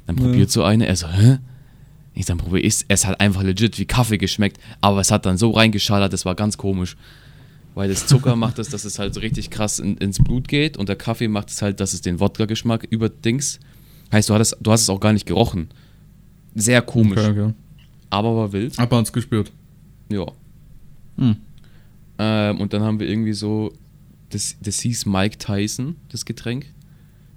Dann 0.07 0.17
Ja. 0.17 0.25
probiert 0.25 0.51
so 0.51 0.65
eine, 0.65 0.87
er 0.89 0.97
so, 0.97 1.07
hä? 1.07 1.39
Ich 2.15 2.27
dann 2.27 2.39
probiere 2.39 2.61
ich 2.61 2.85
es 2.89 3.07
hat 3.07 3.21
einfach 3.21 3.43
legit 3.43 3.79
wie 3.79 3.87
Kaffee 3.87 4.19
geschmeckt, 4.19 4.59
aber 4.81 5.01
es 5.01 5.11
hat 5.11 5.25
dann 5.25 5.39
so 5.39 5.51
reingeschallert, 5.51 6.13
das 6.13 6.25
war 6.25 6.35
ganz 6.35 6.59
komisch. 6.59 6.97
Weil 7.75 7.89
das 7.89 8.07
Zucker 8.07 8.37
macht 8.37 8.59
es, 8.59 8.69
dass 8.69 8.85
es 8.85 8.99
halt 8.99 9.15
so 9.15 9.21
richtig 9.21 9.49
krass 9.49 9.79
in, 9.79 9.97
ins 9.97 10.23
Blut 10.23 10.47
geht 10.47 10.77
und 10.77 10.91
der 10.91 10.97
Kaffee 10.97 11.29
macht 11.29 11.49
es 11.49 11.63
halt, 11.63 11.81
dass 11.81 11.95
es 11.95 12.03
den 12.03 12.21
Wodka-Geschmack 12.21 12.87
überdings. 12.91 13.61
Heißt, 14.13 14.29
du, 14.29 14.35
hattest, 14.35 14.59
du 14.61 14.73
hast 14.73 14.83
es 14.83 14.91
auch 14.91 15.01
gar 15.01 15.15
nicht 15.15 15.25
gerochen. 15.25 15.69
Sehr 16.55 16.83
komisch, 16.83 17.19
Okay, 17.19 17.41
okay. 17.41 17.55
aber 18.11 18.37
war 18.37 18.53
wild. 18.53 18.77
Hat 18.77 18.91
man 18.91 19.05
es 19.05 19.13
gespürt. 19.13 19.51
Ja. 20.11 20.27
Hm. 21.17 21.37
Ähm, 22.19 22.61
und 22.61 22.75
dann 22.75 22.83
haben 22.83 23.01
wir 23.01 23.09
irgendwie 23.09 23.33
so, 23.33 23.73
das, 24.29 24.57
das 24.61 24.81
hieß 24.81 25.07
Mike 25.07 25.39
Tyson, 25.39 25.97
das 26.11 26.27
Getränk. 26.27 26.67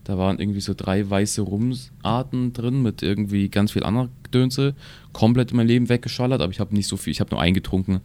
Da 0.06 0.18
waren 0.18 0.40
irgendwie 0.40 0.62
so 0.62 0.74
drei 0.74 1.10
weiße 1.10 1.42
Rumarten 1.42 2.54
drin 2.54 2.82
mit 2.82 3.02
irgendwie 3.04 3.50
ganz 3.50 3.72
viel 3.74 3.84
anderer 3.84 4.08
Gedönse. 4.24 4.74
Komplett 5.12 5.52
in 5.52 5.58
mein 5.58 5.68
Leben 5.68 5.90
weggeschallert, 5.90 6.42
aber 6.42 6.52
ich 6.52 6.60
habe 6.60 6.74
nicht 6.76 6.88
so 6.88 6.96
viel, 6.96 7.12
ich 7.12 7.20
habe 7.20 7.32
nur 7.32 7.42
eingetrunken. 7.42 8.00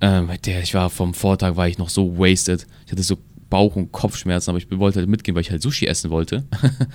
Ähm, 0.00 0.30
der, 0.46 0.62
ich 0.62 0.74
war 0.74 0.88
vom 0.90 1.12
Vortag 1.14 1.56
war 1.56 1.68
ich 1.68 1.76
noch 1.76 1.88
so 1.90 2.16
wasted. 2.18 2.66
Ich 2.86 2.92
hatte 2.92 3.02
so 3.02 3.18
Bauch- 3.50 3.76
und 3.76 3.90
Kopfschmerzen, 3.92 4.50
aber 4.50 4.58
ich 4.58 4.70
wollte 4.70 5.00
halt 5.00 5.08
mitgehen, 5.08 5.34
weil 5.34 5.40
ich 5.42 5.50
halt 5.50 5.60
Sushi 5.62 5.86
essen 5.86 6.10
wollte. 6.10 6.44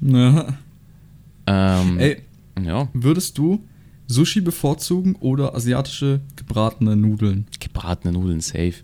Ja. 0.00 0.58
ähm, 1.46 1.98
Ey, 1.98 2.18
ja, 2.62 2.88
würdest 2.92 3.38
du 3.38 3.64
Sushi 4.06 4.40
bevorzugen 4.42 5.16
oder 5.16 5.54
asiatische 5.54 6.20
gebratene 6.36 6.94
Nudeln? 6.94 7.46
gebratene 7.58 8.12
Nudeln, 8.12 8.40
safe. 8.40 8.74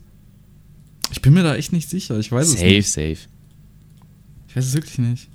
Ich 1.12 1.20
bin 1.22 1.34
mir 1.34 1.42
da 1.42 1.54
echt 1.56 1.72
nicht 1.72 1.88
sicher. 1.90 2.18
Ich 2.18 2.32
weiß 2.32 2.48
es 2.48 2.52
Safe, 2.54 2.66
nicht. 2.66 2.90
safe. 2.90 3.16
Ich 4.54 4.58
weiß 4.58 4.66
es 4.66 4.74
wirklich 4.74 4.98
nicht. 4.98 5.28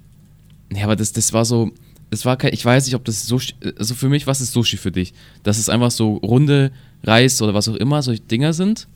Ja, 0.74 0.86
aber 0.86 0.96
das, 0.96 1.12
das 1.12 1.34
war 1.34 1.44
so, 1.44 1.72
das 2.10 2.24
war 2.24 2.38
kein, 2.38 2.54
ich 2.54 2.64
weiß 2.64 2.86
nicht, 2.86 2.96
ob 2.96 3.04
das 3.04 3.28
Sushi, 3.28 3.54
also 3.78 3.94
für 3.94 4.08
mich, 4.08 4.28
was 4.28 4.40
ist 4.40 4.54
Sushi 4.54 4.78
für 4.78 4.94
dich? 4.94 5.14
Dass 5.44 5.58
es 5.58 5.68
einfach 5.68 5.92
so 5.92 6.16
runde 6.18 6.72
Reis 7.04 7.42
oder 7.42 7.54
was 7.54 7.68
auch 7.68 7.76
immer, 7.76 8.02
solche 8.02 8.22
Dinger 8.22 8.54
sind? 8.54 8.88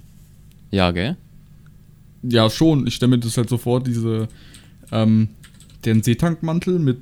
Ja, 0.72 0.92
gell? 0.92 1.18
Ja, 2.22 2.50
schon. 2.50 2.88
Ich 2.88 2.96
stelle 2.96 3.10
mir 3.10 3.20
das 3.20 3.36
halt 3.36 3.50
so 3.50 3.58
vor, 3.58 3.84
diese, 3.84 4.30
ähm, 4.94 5.28
den 5.84 6.02
Seetankmantel 6.04 6.80
mit 6.80 7.00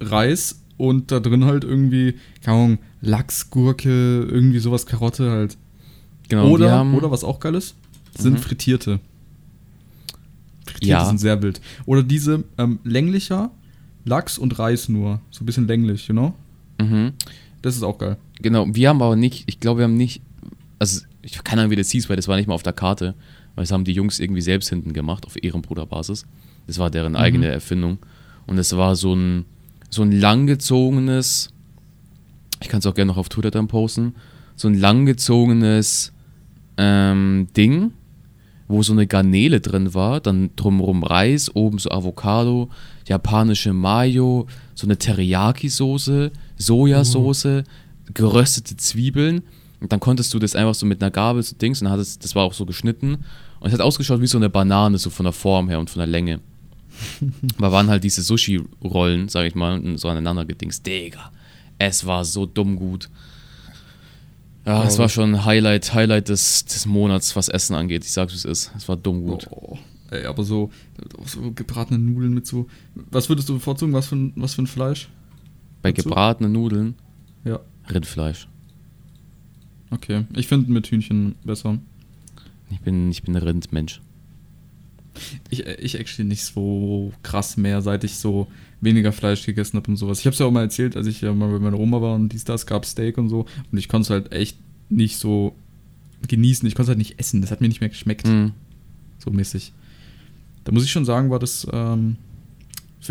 Reis 0.00 0.60
und 0.76 1.12
da 1.12 1.20
drin 1.20 1.44
halt 1.44 1.62
irgendwie, 1.62 2.14
keine 2.42 2.56
Ahnung, 2.56 2.78
Lachs, 3.00 3.48
Gurke, 3.50 4.26
irgendwie 4.28 4.58
sowas, 4.58 4.86
Karotte 4.86 5.30
halt. 5.30 5.56
Genau. 6.28 6.48
oder, 6.48 6.84
oder 6.94 7.12
was 7.12 7.22
auch 7.22 7.38
geil 7.38 7.54
ist, 7.54 7.76
sind 8.18 8.32
Mhm. 8.34 8.38
Frittierte. 8.38 8.98
Frittierte 10.74 11.02
Ja. 11.02 11.06
sind 11.06 11.18
sehr 11.18 11.40
wild. 11.42 11.60
Oder 11.86 12.02
diese 12.02 12.44
ähm, 12.58 12.78
länglicher 12.84 13.50
Lachs 14.04 14.36
und 14.38 14.58
Reis 14.58 14.88
nur. 14.88 15.20
So 15.30 15.42
ein 15.42 15.46
bisschen 15.46 15.66
länglich, 15.66 16.08
you 16.08 16.12
know? 16.14 16.34
Mhm. 16.80 17.12
Das 17.62 17.76
ist 17.76 17.82
auch 17.82 17.96
geil. 17.98 18.16
Genau, 18.42 18.66
wir 18.68 18.88
haben 18.88 19.00
aber 19.00 19.16
nicht, 19.16 19.44
ich 19.46 19.60
glaube, 19.60 19.78
wir 19.80 19.84
haben 19.84 19.96
nicht, 19.96 20.20
also 20.78 21.00
ich 21.22 21.42
keine 21.44 21.62
Ahnung, 21.62 21.70
wie 21.70 21.76
das 21.76 21.90
hieß, 21.90 22.08
weil 22.10 22.16
das 22.16 22.28
war 22.28 22.36
nicht 22.36 22.46
mal 22.46 22.54
auf 22.54 22.62
der 22.62 22.72
Karte, 22.74 23.14
weil 23.54 23.62
das 23.62 23.72
haben 23.72 23.84
die 23.84 23.92
Jungs 23.92 24.18
irgendwie 24.18 24.42
selbst 24.42 24.68
hinten 24.68 24.92
gemacht, 24.92 25.24
auf 25.26 25.42
Ehrenbruderbasis. 25.42 26.26
Das 26.66 26.78
war 26.78 26.90
deren 26.90 27.16
eigene 27.16 27.46
Erfindung. 27.46 27.98
Und 28.46 28.58
es 28.58 28.76
war 28.76 28.96
so 28.96 29.14
ein, 29.14 29.44
so 29.88 30.02
ein 30.02 30.12
langgezogenes, 30.12 31.50
ich 32.60 32.68
kann 32.68 32.80
es 32.80 32.86
auch 32.86 32.94
gerne 32.94 33.12
noch 33.12 33.16
auf 33.18 33.28
Twitter 33.28 33.50
dann 33.50 33.68
posten, 33.68 34.14
so 34.56 34.68
ein 34.68 34.74
langgezogenes 34.78 36.12
ähm, 36.76 37.46
Ding, 37.56 37.92
wo 38.68 38.82
so 38.82 38.92
eine 38.92 39.06
Garnele 39.06 39.60
drin 39.60 39.94
war, 39.94 40.20
dann 40.20 40.50
drumherum 40.56 41.02
Reis, 41.02 41.54
oben 41.54 41.78
so 41.78 41.90
Avocado, 41.90 42.70
japanische 43.06 43.72
Mayo, 43.72 44.46
so 44.74 44.86
eine 44.86 44.96
Teriyaki-Soße, 44.96 46.30
Sojasauce, 46.56 47.64
geröstete 48.12 48.76
Zwiebeln. 48.76 49.42
Und 49.80 49.92
dann 49.92 50.00
konntest 50.00 50.32
du 50.32 50.38
das 50.38 50.56
einfach 50.56 50.74
so 50.74 50.86
mit 50.86 51.02
einer 51.02 51.10
Gabel 51.10 51.42
so 51.42 51.54
Dings 51.56 51.82
und 51.82 51.90
hattest, 51.90 52.24
das 52.24 52.34
war 52.34 52.44
auch 52.44 52.54
so 52.54 52.64
geschnitten. 52.64 53.18
Und 53.60 53.68
es 53.68 53.72
hat 53.72 53.80
ausgeschaut 53.80 54.20
wie 54.20 54.26
so 54.26 54.38
eine 54.38 54.48
Banane, 54.48 54.98
so 54.98 55.10
von 55.10 55.24
der 55.24 55.32
Form 55.32 55.68
her 55.68 55.78
und 55.78 55.90
von 55.90 56.00
der 56.00 56.06
Länge. 56.06 56.40
Aber 57.58 57.72
waren 57.72 57.88
halt 57.88 58.04
diese 58.04 58.22
Sushi-Rollen, 58.22 59.28
sag 59.28 59.46
ich 59.46 59.54
mal, 59.54 59.78
und 59.78 59.98
so 59.98 60.08
aneinander 60.08 60.44
gedingst. 60.44 60.86
Digga, 60.86 61.30
es 61.78 62.06
war 62.06 62.24
so 62.24 62.46
dumm 62.46 62.76
gut. 62.76 63.10
Ja, 64.66 64.84
es 64.84 64.98
war 64.98 65.08
schon 65.08 65.34
ein 65.34 65.44
Highlight, 65.44 65.92
Highlight 65.92 66.28
des, 66.30 66.64
des 66.64 66.86
Monats, 66.86 67.36
was 67.36 67.48
Essen 67.48 67.74
angeht. 67.74 68.04
Ich 68.04 68.12
sag's, 68.12 68.32
wie 68.32 68.36
es 68.36 68.44
ist. 68.44 68.72
Es 68.76 68.88
war 68.88 68.96
dumm 68.96 69.22
gut. 69.22 69.46
Oh, 69.50 69.76
ey, 70.10 70.24
aber 70.24 70.42
so, 70.44 70.70
so 71.26 71.52
gebratene 71.52 71.98
Nudeln 71.98 72.32
mit 72.32 72.46
so. 72.46 72.66
Was 72.94 73.28
würdest 73.28 73.48
du 73.48 73.54
bevorzugen? 73.54 73.92
Was 73.92 74.06
für 74.06 74.16
ein, 74.16 74.32
was 74.36 74.54
für 74.54 74.62
ein 74.62 74.66
Fleisch? 74.66 75.08
Bei 75.82 75.92
dazu? 75.92 76.08
gebratenen 76.08 76.52
Nudeln, 76.52 76.94
Ja. 77.44 77.60
Rindfleisch. 77.90 78.48
Okay. 79.90 80.24
Ich 80.34 80.48
finde 80.48 80.72
mit 80.72 80.86
Hühnchen 80.86 81.34
besser. 81.44 81.78
Ich 82.70 82.80
bin, 82.80 83.10
ich 83.10 83.22
bin 83.22 83.36
ein 83.36 83.42
Rindmensch. 83.42 84.00
Ich, 85.50 85.64
ich 85.66 85.98
actually 85.98 86.28
nicht 86.28 86.44
so 86.44 87.12
krass 87.22 87.56
mehr, 87.56 87.82
seit 87.82 88.04
ich 88.04 88.16
so 88.16 88.48
weniger 88.80 89.12
Fleisch 89.12 89.44
gegessen 89.46 89.76
habe 89.76 89.90
und 89.90 89.96
sowas. 89.96 90.20
Ich 90.20 90.26
habe 90.26 90.34
es 90.34 90.38
ja 90.38 90.46
auch 90.46 90.50
mal 90.50 90.62
erzählt, 90.62 90.96
als 90.96 91.06
ich 91.06 91.20
ja 91.20 91.32
mal 91.32 91.50
bei 91.50 91.58
meiner 91.58 91.78
Oma 91.78 92.00
war 92.00 92.14
und 92.14 92.30
dies, 92.30 92.44
das, 92.44 92.66
gab 92.66 92.84
Steak 92.84 93.18
und 93.18 93.28
so. 93.28 93.46
Und 93.70 93.78
ich 93.78 93.88
konnte 93.88 94.04
es 94.06 94.10
halt 94.10 94.32
echt 94.32 94.58
nicht 94.88 95.16
so 95.16 95.54
genießen. 96.28 96.66
Ich 96.68 96.74
konnte 96.74 96.84
es 96.84 96.88
halt 96.88 96.98
nicht 96.98 97.18
essen. 97.18 97.40
Das 97.40 97.50
hat 97.50 97.60
mir 97.60 97.68
nicht 97.68 97.80
mehr 97.80 97.90
geschmeckt. 97.90 98.26
Mhm. 98.26 98.52
So 99.18 99.30
mäßig. 99.30 99.72
Da 100.64 100.72
muss 100.72 100.84
ich 100.84 100.90
schon 100.90 101.04
sagen, 101.04 101.30
war 101.30 101.38
das, 101.38 101.66
ähm, 101.72 102.16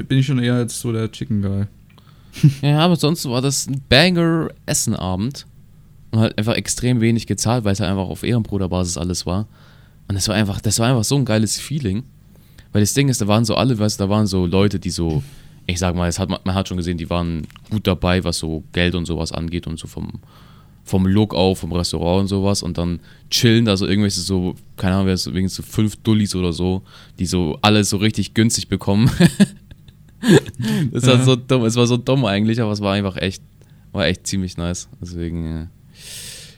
bin 0.07 0.19
ich 0.19 0.25
schon 0.25 0.39
eher 0.39 0.59
jetzt 0.59 0.79
so 0.79 0.91
der 0.91 1.11
Chicken 1.11 1.41
Guy. 1.41 1.65
Ja, 2.61 2.79
aber 2.79 2.95
sonst 2.95 3.25
war 3.25 3.41
das 3.41 3.67
ein 3.67 3.81
Banger-Essenabend. 3.89 5.45
Und 6.11 6.19
halt 6.19 6.37
einfach 6.37 6.55
extrem 6.55 7.01
wenig 7.01 7.25
gezahlt, 7.25 7.63
weil 7.63 7.73
es 7.73 7.79
halt 7.79 7.89
einfach 7.89 8.07
auf 8.07 8.23
Ehrenbruderbasis 8.23 8.97
alles 8.97 9.25
war. 9.25 9.47
Und 10.07 10.15
das 10.15 10.27
war 10.27 10.35
einfach, 10.35 10.61
das 10.61 10.79
war 10.79 10.89
einfach 10.89 11.03
so 11.03 11.15
ein 11.15 11.25
geiles 11.25 11.59
Feeling. 11.59 12.03
Weil 12.71 12.81
das 12.81 12.93
Ding 12.93 13.07
ist, 13.09 13.21
da 13.21 13.27
waren 13.27 13.45
so 13.45 13.55
alle, 13.55 13.77
weißt 13.77 13.99
du, 13.99 14.03
da 14.05 14.09
waren 14.09 14.25
so 14.27 14.45
Leute, 14.45 14.79
die 14.79 14.89
so, 14.89 15.21
ich 15.67 15.79
sag 15.79 15.95
mal, 15.95 16.09
es 16.09 16.17
hat, 16.19 16.29
man, 16.29 16.41
hat 16.55 16.67
schon 16.67 16.77
gesehen, 16.77 16.97
die 16.97 17.09
waren 17.09 17.47
gut 17.69 17.85
dabei, 17.87 18.23
was 18.23 18.39
so 18.39 18.63
Geld 18.73 18.95
und 18.95 19.05
sowas 19.05 19.31
angeht 19.31 19.67
und 19.67 19.77
so 19.79 19.87
vom, 19.87 20.11
vom 20.83 21.05
Look 21.05 21.33
auf, 21.35 21.59
vom 21.59 21.71
Restaurant 21.71 22.21
und 22.21 22.27
sowas. 22.27 22.63
Und 22.63 22.77
dann 22.79 22.99
chillen 23.29 23.65
da 23.65 23.77
so 23.77 23.85
irgendwelche 23.87 24.21
so, 24.21 24.55
keine 24.75 24.95
Ahnung, 24.95 25.05
wer 25.07 25.13
ist 25.13 25.23
so, 25.23 25.33
wegen 25.33 25.47
so 25.49 25.61
fünf 25.61 25.95
Dullis 25.97 26.33
oder 26.35 26.51
so, 26.51 26.81
die 27.19 27.25
so 27.27 27.57
alles 27.61 27.89
so 27.91 27.97
richtig 27.97 28.33
günstig 28.33 28.67
bekommen. 28.67 29.09
das 30.91 31.05
war 31.05 31.15
Ja. 31.15 31.23
so 31.23 31.35
dumm, 31.35 31.65
es 31.65 31.75
war 31.75 31.87
so 31.87 31.97
dumm 31.97 32.25
eigentlich, 32.25 32.59
aber 32.61 32.71
es 32.71 32.81
war 32.81 32.93
einfach 32.93 33.17
echt, 33.17 33.43
war 33.91 34.05
echt 34.07 34.25
ziemlich 34.25 34.57
nice. 34.57 34.89
Deswegen, 35.01 35.45
äh, 35.45 35.67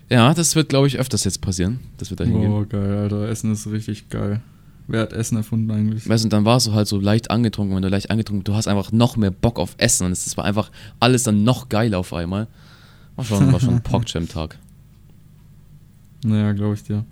ja, 0.09 0.33
das 0.33 0.55
wird, 0.55 0.69
glaube 0.69 0.87
ich, 0.87 0.97
öfters 0.99 1.23
jetzt 1.23 1.41
passieren, 1.41 1.79
dass 1.97 2.09
wir 2.09 2.17
da 2.17 2.23
hingehen. 2.23 2.51
Oh, 2.51 2.65
geil, 2.67 2.97
Alter. 2.97 3.27
Essen 3.27 3.51
ist 3.51 3.67
richtig 3.67 4.09
geil. 4.09 4.41
Wer 4.87 5.01
hat 5.01 5.13
Essen 5.13 5.37
erfunden 5.37 5.71
eigentlich? 5.71 6.07
Weißt 6.07 6.23
du, 6.23 6.27
und 6.27 6.33
dann 6.33 6.45
warst 6.45 6.67
du 6.67 6.73
halt 6.73 6.87
so 6.87 6.99
leicht 6.99 7.31
angetrunken, 7.31 7.75
wenn 7.75 7.81
du 7.81 7.89
leicht 7.89 8.11
angetrunken 8.11 8.43
du 8.43 8.53
hast 8.53 8.67
einfach 8.67 8.91
noch 8.91 9.17
mehr 9.17 9.31
Bock 9.31 9.57
auf 9.57 9.73
Essen 9.77 10.05
und 10.05 10.11
es 10.11 10.37
war 10.37 10.45
einfach 10.45 10.69
alles 10.99 11.23
dann 11.23 11.43
noch 11.43 11.69
geiler 11.69 11.97
auf 11.97 12.13
einmal. 12.13 12.47
War 13.15 13.25
schon, 13.25 13.51
war 13.51 13.59
schon 13.59 13.75
ein 13.75 13.83
Pogchamp-Tag. 13.83 14.57
Naja, 16.23 16.53
glaube 16.53 16.73
ich 16.73 16.81
dir. 16.81 17.05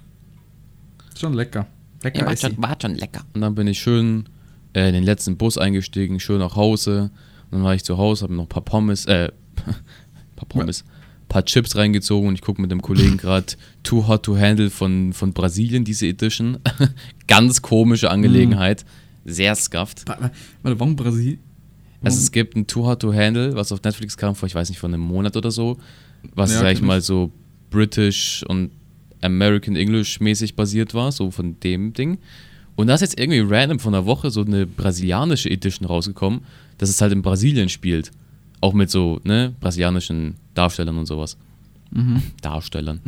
Schon 1.16 1.34
lecker. 1.34 1.68
Lecker 2.02 2.26
war, 2.26 2.34
Essi. 2.34 2.48
schon, 2.48 2.64
war 2.64 2.76
schon 2.82 2.96
lecker. 2.96 3.22
Und 3.34 3.42
dann 3.42 3.54
bin 3.54 3.68
ich 3.68 3.78
schön 3.78 4.26
äh, 4.74 4.88
in 4.88 4.94
den 4.96 5.04
letzten 5.04 5.38
Bus 5.38 5.60
eingestiegen, 5.60 6.20
schön 6.20 6.40
nach 6.40 6.56
Hause. 6.56 7.12
Und 7.52 7.60
dann 7.60 7.64
war 7.64 7.76
ich 7.76 7.84
zu 7.84 8.00
Hause, 8.00 8.24
habe 8.24 8.34
noch 8.34 8.46
ein 8.46 8.50
paar 8.50 8.64
Pommes, 8.64 9.06
äh, 9.06 9.30
paar 10.36 10.48
Pommes, 10.50 10.84
paar 11.34 11.46
Chips 11.46 11.76
reingezogen 11.76 12.28
und 12.30 12.36
ich 12.36 12.42
gucke 12.42 12.62
mit 12.62 12.70
dem 12.72 12.82
Kollegen 12.82 13.18
gerade 13.18 13.48
Too 13.82 14.08
Hot 14.08 14.24
to 14.24 14.38
Handle 14.38 14.70
von, 14.70 15.14
von 15.14 15.34
Brasilien, 15.34 15.84
diese 15.84 16.06
Edition. 16.08 16.60
Ganz 17.28 17.62
komische 17.62 18.12
Angelegenheit. 18.12 18.86
Sehr 19.26 19.56
scuffed. 19.56 20.08
Wa- 20.08 20.18
wa- 20.20 20.32
Warte, 20.62 20.80
warum 20.80 20.96
Brasil? 20.96 21.40
Also 22.04 22.20
es 22.20 22.32
gibt 22.32 22.56
ein 22.56 22.68
Too 22.68 22.86
Hot 22.86 23.00
to 23.02 23.14
Handle, 23.14 23.56
was 23.56 23.72
auf 23.72 23.82
Netflix 23.82 24.16
kam 24.18 24.36
vor, 24.36 24.48
ich 24.48 24.56
weiß 24.56 24.70
nicht, 24.70 24.78
vor 24.80 24.90
einem 24.90 25.02
Monat 25.02 25.36
oder 25.38 25.50
so, 25.52 25.78
was, 26.36 26.52
Ja, 26.54 26.60
sag 26.60 26.74
ich 26.74 26.82
mal, 26.82 27.02
so 27.02 27.32
British 27.70 28.44
und 28.48 28.72
American 29.22 29.76
English 29.78 30.20
mäßig 30.20 30.56
basiert 30.56 30.94
war, 30.94 31.12
so 31.12 31.32
von 31.32 31.60
dem 31.62 31.94
Ding. 31.94 32.18
Und 32.76 32.88
da 32.88 32.96
ist 32.96 33.02
jetzt 33.02 33.18
irgendwie 33.20 33.40
random 33.40 33.80
von 33.80 33.94
der 33.94 34.06
Woche 34.06 34.30
so 34.32 34.42
eine 34.42 34.66
brasilianische 34.68 35.50
Edition 35.50 35.88
rausgekommen, 35.88 36.42
dass 36.78 36.90
es 36.90 37.00
halt 37.02 37.14
in 37.14 37.22
Brasilien 37.22 37.70
spielt. 37.70 38.12
Auch 38.62 38.74
mit 38.74 38.90
so, 38.92 39.20
ne, 39.24 39.54
brasilianischen 39.62 40.36
Darstellern 40.54 40.98
und 40.98 41.06
sowas. 41.06 41.38
Mhm. 41.92 42.22
Darstellern. 42.42 43.02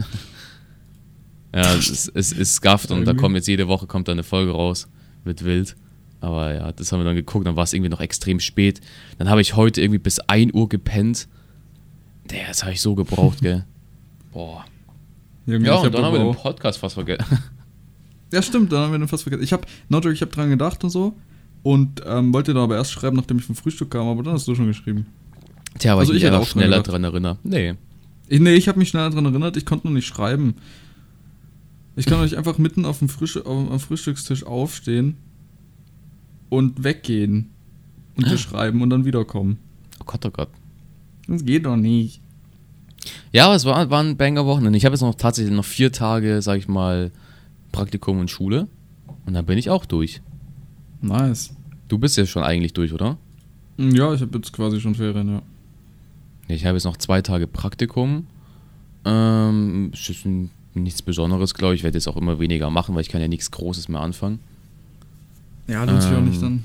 ja, 1.54 1.74
es 1.76 1.90
ist, 1.90 2.12
es 2.14 2.32
ist 2.32 2.56
scuffed 2.56 2.92
und 2.92 3.06
da 3.06 3.14
kommt 3.14 3.36
jetzt 3.36 3.48
jede 3.48 3.68
Woche 3.68 3.88
kommt 3.88 4.08
da 4.08 4.12
eine 4.12 4.24
Folge 4.24 4.52
raus. 4.52 4.88
Wird 5.24 5.44
wild. 5.44 5.76
Aber 6.22 6.54
ja, 6.54 6.72
das 6.72 6.92
haben 6.92 7.00
wir 7.00 7.04
dann 7.06 7.16
geguckt, 7.16 7.46
dann 7.46 7.56
war 7.56 7.64
es 7.66 7.74
irgendwie 7.74 7.90
noch 7.90 8.00
extrem 8.02 8.40
spät. 8.40 8.82
Dann 9.18 9.30
habe 9.30 9.42
ich 9.42 9.56
heute 9.56 9.82
irgendwie 9.82 10.00
bis 10.00 10.20
1 10.20 10.54
Uhr 10.54 10.68
gepennt. 10.70 11.28
Der, 12.32 12.48
das 12.48 12.64
habe 12.64 12.74
ich 12.74 12.82
so 12.82 12.96
gebraucht, 12.96 13.42
gell. 13.42 13.66
Boah. 14.34 14.66
Junge, 15.46 15.68
Ja, 15.68 15.74
ich 15.74 15.78
hab 15.80 15.86
und 15.86 15.94
dann 15.96 16.06
haben 16.06 16.14
wir 16.14 16.24
den 16.24 16.36
Podcast 16.36 16.80
fast 16.80 16.96
vergessen. 16.96 17.26
Ja, 18.34 18.42
stimmt, 18.42 18.72
dann 18.72 18.80
haben 18.80 18.92
wir 18.92 18.98
den 18.98 19.08
fast 19.08 19.24
vergessen. 19.24 19.44
Ich 19.44 19.54
habe, 19.54 19.66
Notjoke, 19.88 20.14
ich 20.14 20.22
habe 20.22 20.32
dran 20.32 20.50
gedacht 20.50 20.84
und 20.84 20.90
so. 20.90 21.14
Und 21.64 22.02
ähm, 22.06 22.34
wollte 22.34 22.54
dann 22.54 22.64
aber 22.64 22.76
erst 22.76 22.92
schreiben, 22.92 23.16
nachdem 23.16 23.38
ich 23.38 23.46
vom 23.46 23.56
Frühstück 23.56 23.92
kam, 23.92 24.08
aber 24.08 24.24
dann 24.24 24.34
hast 24.34 24.48
du 24.48 24.56
schon 24.56 24.66
geschrieben. 24.68 25.06
Tja, 25.80 25.94
aber 25.94 26.02
Also 26.02 26.14
ich 26.14 26.18
ich 26.18 26.24
mich 26.24 26.32
hätte 26.32 26.40
auch 26.42 26.48
dran 26.48 26.62
schneller 26.64 26.84
dran 26.84 27.04
erinnere. 27.04 27.38
Nee. 27.44 27.76
Ich, 28.28 28.40
nee, 28.40 28.54
ich 28.54 28.68
habe 28.68 28.80
mich 28.80 28.90
schneller 28.90 29.10
daran 29.10 29.26
erinnert, 29.26 29.58
ich 29.58 29.66
konnte 29.66 29.88
nur 29.88 29.94
nicht 29.94 30.08
schreiben. 30.08 30.56
Ich 31.96 32.06
kann 32.06 32.18
doch 32.18 32.24
nicht 32.24 32.38
einfach 32.38 32.58
mitten 32.58 32.86
auf 32.86 33.00
dem 33.00 33.10
auf, 33.10 33.72
am 33.72 33.80
Frühstückstisch 33.80 34.46
aufstehen 34.46 35.18
und 36.50 36.84
weggehen 36.84 37.50
und 38.16 38.30
dir 38.30 38.38
schreiben 38.40 38.82
und 38.82 38.90
dann 38.90 39.06
wiederkommen. 39.06 39.58
Oh 40.00 40.06
Gott, 40.06 40.26
oh 40.26 40.32
Gott. 40.32 40.50
Das 41.28 41.44
geht 41.44 41.66
doch 41.66 41.76
nicht. 41.76 42.22
Ja, 43.32 43.46
aber 43.46 43.56
es 43.56 43.66
war, 43.66 43.90
war 43.90 44.02
ein 44.02 44.18
Banger-Wochenende. 44.18 44.78
Ich 44.78 44.86
habe 44.86 44.94
jetzt 44.94 45.02
noch 45.02 45.16
tatsächlich 45.16 45.54
noch 45.54 45.66
vier 45.66 45.92
Tage, 45.92 46.42
sag 46.42 46.58
ich 46.58 46.68
mal, 46.68 47.12
Praktikum 47.72 48.20
und 48.20 48.32
Schule. 48.32 48.68
Und 49.26 49.34
dann 49.34 49.46
bin 49.46 49.58
ich 49.58 49.70
auch 49.70 49.86
durch. 49.86 50.22
Nice. 51.02 51.54
Du 51.88 51.98
bist 51.98 52.18
ja 52.18 52.26
schon 52.26 52.44
eigentlich 52.44 52.74
durch, 52.74 52.94
oder? 52.94 53.18
Ja, 53.78 54.14
ich 54.14 54.22
habe 54.22 54.38
jetzt 54.38 54.54
quasi 54.54 54.80
schon 54.80 54.96
Ferien, 54.96 55.30
ja. 55.30 55.42
Ich 56.48 56.66
habe 56.66 56.76
jetzt 56.76 56.86
noch 56.86 56.98
zwei 56.98 57.22
Tage 57.22 57.48
Praktikum. 57.48 58.28
Ähm, 59.04 59.92
ist 59.94 60.26
nichts 60.74 61.02
Besonderes, 61.02 61.54
glaube 61.54 61.76
ich. 61.76 61.80
Ich 61.80 61.84
werde 61.84 61.98
jetzt 61.98 62.08
auch 62.08 62.18
immer 62.18 62.40
weniger 62.40 62.70
machen, 62.70 62.96
weil 62.96 63.02
ich 63.02 63.10
kann 63.10 63.22
ja 63.22 63.28
nichts 63.28 63.52
Großes 63.52 63.88
mehr 63.88 64.02
anfangen. 64.02 64.40
Ja, 65.68 65.84
lohnt 65.84 66.02
sich 66.02 66.12
auch 66.12 66.18
Ähm, 66.18 66.30
nicht 66.30 66.42
dann. 66.42 66.64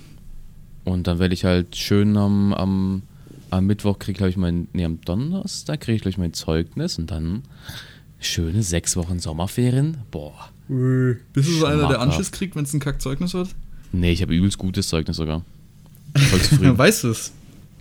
Und 0.85 1.07
dann 1.07 1.19
werde 1.19 1.35
ich 1.35 1.45
halt 1.45 1.77
schön 1.77 2.17
am, 2.17 2.53
am, 2.53 3.03
am 3.51 3.67
Mittwoch 3.67 3.99
kriege 3.99 4.19
glaube 4.19 4.31
ich 4.31 4.37
mein, 4.37 4.69
nee, 4.73 4.85
am 4.85 5.01
Donnerstag 5.03 5.81
kriege 5.81 5.97
ich 5.97 6.03
glaube 6.03 6.13
ich 6.13 6.19
mein 6.19 6.33
Zeugnis 6.33 6.99
und 6.99 7.11
dann 7.11 7.43
schöne 8.19 8.63
sechs 8.63 8.97
Wochen 8.97 9.19
Sommerferien. 9.19 9.99
Boah. 10.11 10.51
Bist 10.69 11.49
du 11.49 11.53
so 11.55 11.67
einer, 11.67 11.89
der. 11.89 12.01
Anschiss 12.01 12.33
kriegt, 12.33 12.57
wenn 12.57 12.65
es 12.65 12.73
ein 12.73 12.81
Kackzeugnis 12.81 13.35
wird? 13.35 13.49
Nee, 13.93 14.13
ich 14.13 14.23
habe 14.23 14.35
übelst 14.35 14.59
gutes 14.59 14.89
Zeugnis 14.89 15.17
sogar. 15.17 15.43
Voll 16.17 16.41
zufrieden. 16.41 16.79
Weißt 16.79 17.05
du 17.05 17.09
es? 17.09 17.33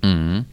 mhm. 0.03 0.45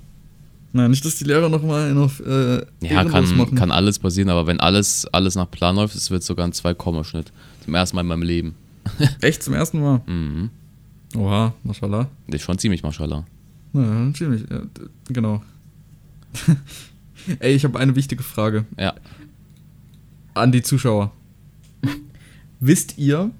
Nein, 0.72 0.90
nicht, 0.90 1.04
dass 1.04 1.16
die 1.16 1.24
Lehrer 1.24 1.48
nochmal 1.48 1.94
noch 1.94 2.20
äh, 2.20 2.56
Ja, 2.82 3.04
kann, 3.04 3.36
machen. 3.36 3.54
kann 3.54 3.70
alles 3.70 3.98
passieren, 3.98 4.28
aber 4.28 4.46
wenn 4.46 4.60
alles, 4.60 5.06
alles 5.06 5.34
nach 5.34 5.50
Plan 5.50 5.76
läuft, 5.76 5.94
es 5.94 6.10
wird 6.10 6.22
sogar 6.22 6.46
ein 6.46 6.52
2-Komma-Schnitt. 6.52 7.32
Zum 7.64 7.74
ersten 7.74 7.96
Mal 7.96 8.02
in 8.02 8.08
meinem 8.08 8.22
Leben. 8.22 8.54
Echt 9.22 9.42
zum 9.42 9.54
ersten 9.54 9.80
Mal? 9.80 10.02
Mhm. 10.06 10.50
Oha, 11.16 11.54
mashallah. 11.64 12.08
Das 12.26 12.40
ist 12.40 12.44
schon 12.46 12.58
ziemlich 12.58 12.82
maschallah. 12.82 13.24
Ja, 13.72 14.12
ziemlich. 14.12 14.42
Ja, 14.50 14.62
genau. 15.08 15.42
Ey, 17.40 17.54
ich 17.54 17.64
habe 17.64 17.78
eine 17.78 17.96
wichtige 17.96 18.22
Frage 18.22 18.66
Ja. 18.78 18.94
an 20.34 20.52
die 20.52 20.62
Zuschauer. 20.62 21.10
Wisst 22.60 22.98
ihr, 22.98 23.30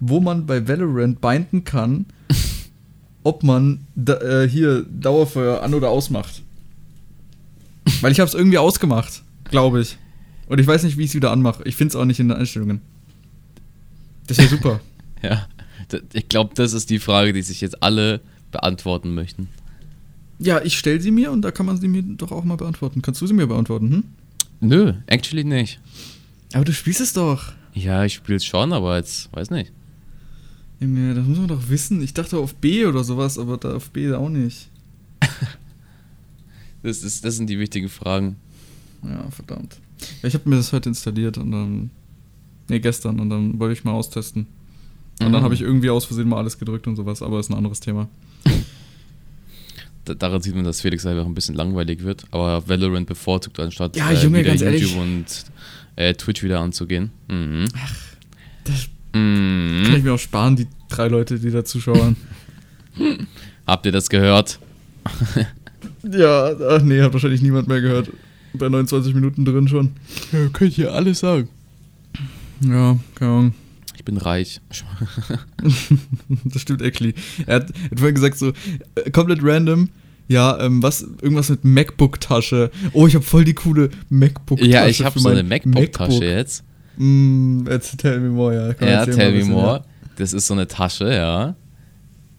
wo 0.00 0.20
man 0.20 0.46
bei 0.46 0.66
Valorant 0.66 1.20
binden 1.20 1.64
kann, 1.64 2.06
ob 3.24 3.42
man 3.42 3.80
da, 3.94 4.14
äh, 4.20 4.48
hier 4.48 4.84
Dauerfeuer 4.84 5.62
an- 5.62 5.74
oder 5.74 5.90
ausmacht? 5.90 6.42
Weil 8.00 8.12
ich 8.12 8.20
habe 8.20 8.28
es 8.28 8.34
irgendwie 8.34 8.58
ausgemacht, 8.58 9.22
glaube 9.50 9.80
ich. 9.80 9.96
Und 10.46 10.58
ich 10.60 10.66
weiß 10.66 10.82
nicht, 10.84 10.96
wie 10.96 11.02
ich 11.04 11.10
es 11.10 11.14
wieder 11.14 11.30
anmache. 11.30 11.62
Ich 11.64 11.76
finde 11.76 11.92
es 11.92 11.96
auch 11.96 12.04
nicht 12.04 12.20
in 12.20 12.28
den 12.28 12.36
Einstellungen. 12.38 12.80
Das 14.26 14.38
ist 14.38 14.44
ja 14.50 14.56
super. 14.56 14.80
Ja. 15.22 15.46
Ich 16.12 16.28
glaube, 16.28 16.54
das 16.54 16.72
ist 16.72 16.90
die 16.90 16.98
Frage, 16.98 17.32
die 17.32 17.42
sich 17.42 17.60
jetzt 17.60 17.82
alle 17.82 18.20
beantworten 18.50 19.14
möchten. 19.14 19.48
ja, 20.38 20.60
ich 20.62 20.78
stelle 20.78 21.00
sie 21.00 21.10
mir 21.10 21.30
und 21.32 21.42
da 21.42 21.50
kann 21.50 21.66
man 21.66 21.78
sie 21.80 21.88
mir 21.88 22.02
doch 22.02 22.32
auch 22.32 22.44
mal 22.44 22.56
beantworten. 22.56 23.02
Kannst 23.02 23.20
du 23.20 23.26
sie 23.26 23.34
mir 23.34 23.46
beantworten, 23.46 23.90
hm? 23.90 24.04
Nö, 24.60 24.92
actually 25.06 25.44
nicht. 25.44 25.80
Aber 26.52 26.64
du 26.64 26.72
spielst 26.72 27.00
es 27.00 27.12
doch. 27.12 27.52
Ja, 27.74 28.04
ich 28.04 28.14
spiele 28.14 28.36
es 28.36 28.44
schon, 28.44 28.72
aber 28.72 28.96
jetzt 28.96 29.32
weiß 29.32 29.50
nicht. 29.50 29.72
Junge, 30.80 31.14
das 31.14 31.26
muss 31.26 31.38
man 31.38 31.48
doch 31.48 31.68
wissen. 31.68 32.02
Ich 32.02 32.14
dachte 32.14 32.38
auf 32.38 32.54
B 32.54 32.86
oder 32.86 33.04
sowas, 33.04 33.38
aber 33.38 33.56
da 33.56 33.74
auf 33.74 33.90
B 33.90 34.12
auch 34.12 34.28
nicht. 34.28 34.68
Das, 36.82 37.02
ist, 37.02 37.24
das 37.24 37.36
sind 37.36 37.48
die 37.50 37.58
wichtigen 37.58 37.88
Fragen. 37.88 38.36
Ja, 39.02 39.30
verdammt. 39.30 39.76
Ich 40.22 40.34
habe 40.34 40.48
mir 40.48 40.56
das 40.56 40.72
heute 40.72 40.88
installiert 40.88 41.38
und 41.38 41.50
dann. 41.52 41.90
Nee, 42.68 42.80
gestern 42.80 43.18
und 43.20 43.30
dann 43.30 43.58
wollte 43.58 43.72
ich 43.72 43.84
mal 43.84 43.92
austesten. 43.92 44.46
Und 45.20 45.32
dann 45.32 45.40
Mhm. 45.40 45.44
habe 45.44 45.54
ich 45.54 45.62
irgendwie 45.62 45.90
aus 45.90 46.04
Versehen 46.04 46.28
mal 46.28 46.36
alles 46.38 46.58
gedrückt 46.58 46.86
und 46.86 46.94
sowas, 46.96 47.22
aber 47.22 47.40
ist 47.40 47.50
ein 47.50 47.54
anderes 47.56 47.80
Thema. 47.80 48.08
Da, 50.04 50.14
daran 50.14 50.40
sieht 50.40 50.54
man, 50.54 50.64
dass 50.64 50.80
Felix 50.80 51.04
einfach 51.04 51.26
ein 51.26 51.34
bisschen 51.34 51.54
langweilig 51.54 52.02
wird, 52.02 52.24
aber 52.30 52.66
Valorant 52.66 53.06
bevorzugt 53.06 53.60
anstatt 53.60 53.94
Ja, 53.96 54.10
Junge, 54.12 54.38
wieder 54.38 54.48
ganz 54.50 54.62
ehrlich. 54.62 54.80
YouTube 54.82 55.02
und 55.02 55.26
äh, 55.96 56.14
Twitch 56.14 56.42
wieder 56.42 56.60
anzugehen. 56.60 57.10
Mhm. 57.28 57.66
Das 58.64 58.88
kann 59.12 59.82
ich 59.82 59.98
Mhm. 59.98 60.02
mir 60.04 60.14
auch 60.14 60.18
sparen, 60.18 60.56
die 60.56 60.66
drei 60.88 61.08
Leute, 61.08 61.38
die 61.38 61.50
da 61.50 61.62
zuschauen. 61.64 62.16
Habt 63.66 63.84
ihr 63.86 63.92
das 63.92 64.08
gehört? 64.08 64.58
ja, 66.02 66.52
ach 66.68 66.82
nee, 66.82 67.00
hat 67.00 67.12
wahrscheinlich 67.12 67.42
niemand 67.42 67.68
mehr 67.68 67.80
gehört. 67.80 68.10
Bei 68.54 68.68
29 68.68 69.14
Minuten 69.14 69.44
drin 69.44 69.68
schon. 69.68 69.90
Ja, 70.32 70.48
könnt 70.52 70.76
ihr 70.78 70.92
alles 70.92 71.20
sagen. 71.20 71.48
Ja, 72.60 72.98
keine 73.14 73.30
Ahnung. 73.30 73.54
Ich 73.96 74.04
bin 74.04 74.16
reich. 74.16 74.60
Das 76.44 76.62
stimmt 76.62 76.82
actually. 76.82 77.14
Er 77.46 77.56
hat, 77.56 77.70
er 77.70 77.90
hat 77.90 77.98
vorhin 77.98 78.14
gesagt 78.14 78.38
so, 78.38 78.52
äh, 78.94 79.10
komplett 79.10 79.40
random, 79.42 79.88
ja, 80.28 80.58
ähm, 80.60 80.82
was, 80.82 81.02
irgendwas 81.22 81.48
mit 81.48 81.64
MacBook-Tasche. 81.64 82.70
Oh, 82.92 83.06
ich 83.06 83.14
habe 83.14 83.24
voll 83.24 83.44
die 83.44 83.54
coole 83.54 83.90
MacBook-Tasche. 84.10 84.70
Ja, 84.70 84.86
ich 84.86 85.02
habe 85.02 85.12
für 85.14 85.20
so 85.20 85.28
eine 85.28 85.42
mein 85.42 85.62
MacBook-Tasche 85.64 86.24
jetzt. 86.24 86.64
Mm, 86.96 87.66
jetzt 87.68 87.98
tell 87.98 88.20
me 88.20 88.28
more, 88.28 88.54
ja. 88.54 88.74
Komm, 88.74 88.88
Ja, 88.88 89.04
tell 89.06 89.32
me 89.32 89.38
bisschen, 89.38 89.52
more. 89.52 89.84
Das 90.16 90.32
ist 90.32 90.46
so 90.46 90.54
eine 90.54 90.66
Tasche, 90.68 91.12
ja. 91.12 91.56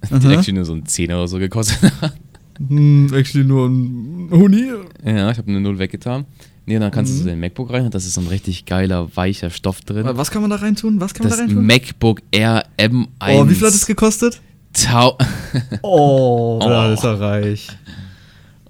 Die 0.10 0.14
Aha. 0.14 0.32
actually 0.32 0.54
nur 0.54 0.66
so 0.66 0.74
ein 0.74 0.86
10 0.86 1.12
oder 1.12 1.28
so 1.28 1.40
gekostet 1.40 1.92
hat. 2.02 2.14
Hm, 2.68 3.12
actually 3.14 3.46
nur 3.48 3.68
ein 3.68 4.30
Huni. 4.32 4.68
Ja, 5.06 5.32
ich 5.32 5.38
habe 5.38 5.48
eine 5.48 5.62
Null 5.62 5.80
weggetan. 5.80 6.26
Nee, 6.66 6.78
dann 6.78 6.92
kannst 6.92 7.12
du 7.12 7.16
Mhm. 7.16 7.22
so 7.22 7.28
dein 7.30 7.40
MacBook 7.40 7.72
rein 7.72 7.90
das 7.90 8.06
ist 8.06 8.14
so 8.14 8.22
ein 8.22 8.28
richtig 8.28 8.66
geiler, 8.66 9.10
weicher 9.16 9.50
Stoff 9.50 9.82
drin. 9.82 10.06
Was 10.12 10.30
kann 10.30 10.42
man 10.42 10.52
da 10.52 10.58
reintun? 10.58 11.00
Was 11.02 11.14
kann 11.14 11.24
man 11.24 11.30
Das 11.32 11.40
da 11.40 11.46
reintun? 11.46 11.66
MacBook 11.66 12.22
Air 12.32 12.66
M1. 12.78 13.08
Oh, 13.28 13.50
wie 13.50 13.56
viel 13.56 13.66
hat 13.68 13.74
es 13.74 13.86
gekostet? 13.88 14.40
Tau 14.74 15.18
Oh, 15.82 16.60
Oh. 16.62 16.70
das 16.70 17.00
ist 17.00 17.04
ja 17.04 17.14
reich. 17.16 17.68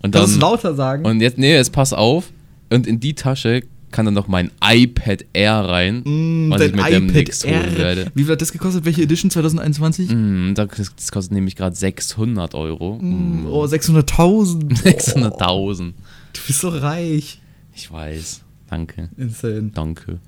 und 0.02 0.16
du 0.16 0.20
dann 0.20 0.40
lauter 0.40 0.76
sagen? 0.76 1.06
und 1.06 1.20
jetzt 1.20 1.38
nee, 1.38 1.52
jetzt 1.54 1.74
pass 1.74 1.92
auf 1.92 2.32
und 2.70 2.88
in 2.88 3.00
die 3.02 3.16
Tasche 3.16 3.64
kann 3.92 4.06
dann 4.06 4.14
noch 4.14 4.28
mein 4.28 4.52
iPad 4.64 5.26
Air 5.34 5.54
rein, 5.66 6.02
Mm, 6.06 6.52
was 6.52 6.62
ich 6.62 6.74
mit 6.74 6.86
demnächst 6.88 7.44
holen 7.46 7.78
werde. 7.78 8.12
Wie 8.16 8.24
viel 8.24 8.32
hat 8.34 8.42
das 8.42 8.52
gekostet? 8.52 8.86
Welche 8.86 9.02
Edition 9.04 9.30
2021? 9.32 10.10
Mm, 10.12 10.54
das 10.54 10.70
das 10.96 11.12
kostet 11.12 11.34
nämlich 11.34 11.56
gerade 11.56 11.76
600 11.76 12.54
Euro. 12.56 12.98
Mm, 13.02 13.44
Mm. 13.44 13.46
Oh, 13.48 13.66
600.000. 13.66 14.74
600.000. 14.84 15.94
Du 16.34 16.40
bist 16.46 16.60
so 16.62 16.70
reich. 16.70 17.42
Ich 17.76 17.92
weiß. 17.92 18.42
Danke. 18.70 19.10
Insane. 19.18 19.72
Danke. 19.74 20.20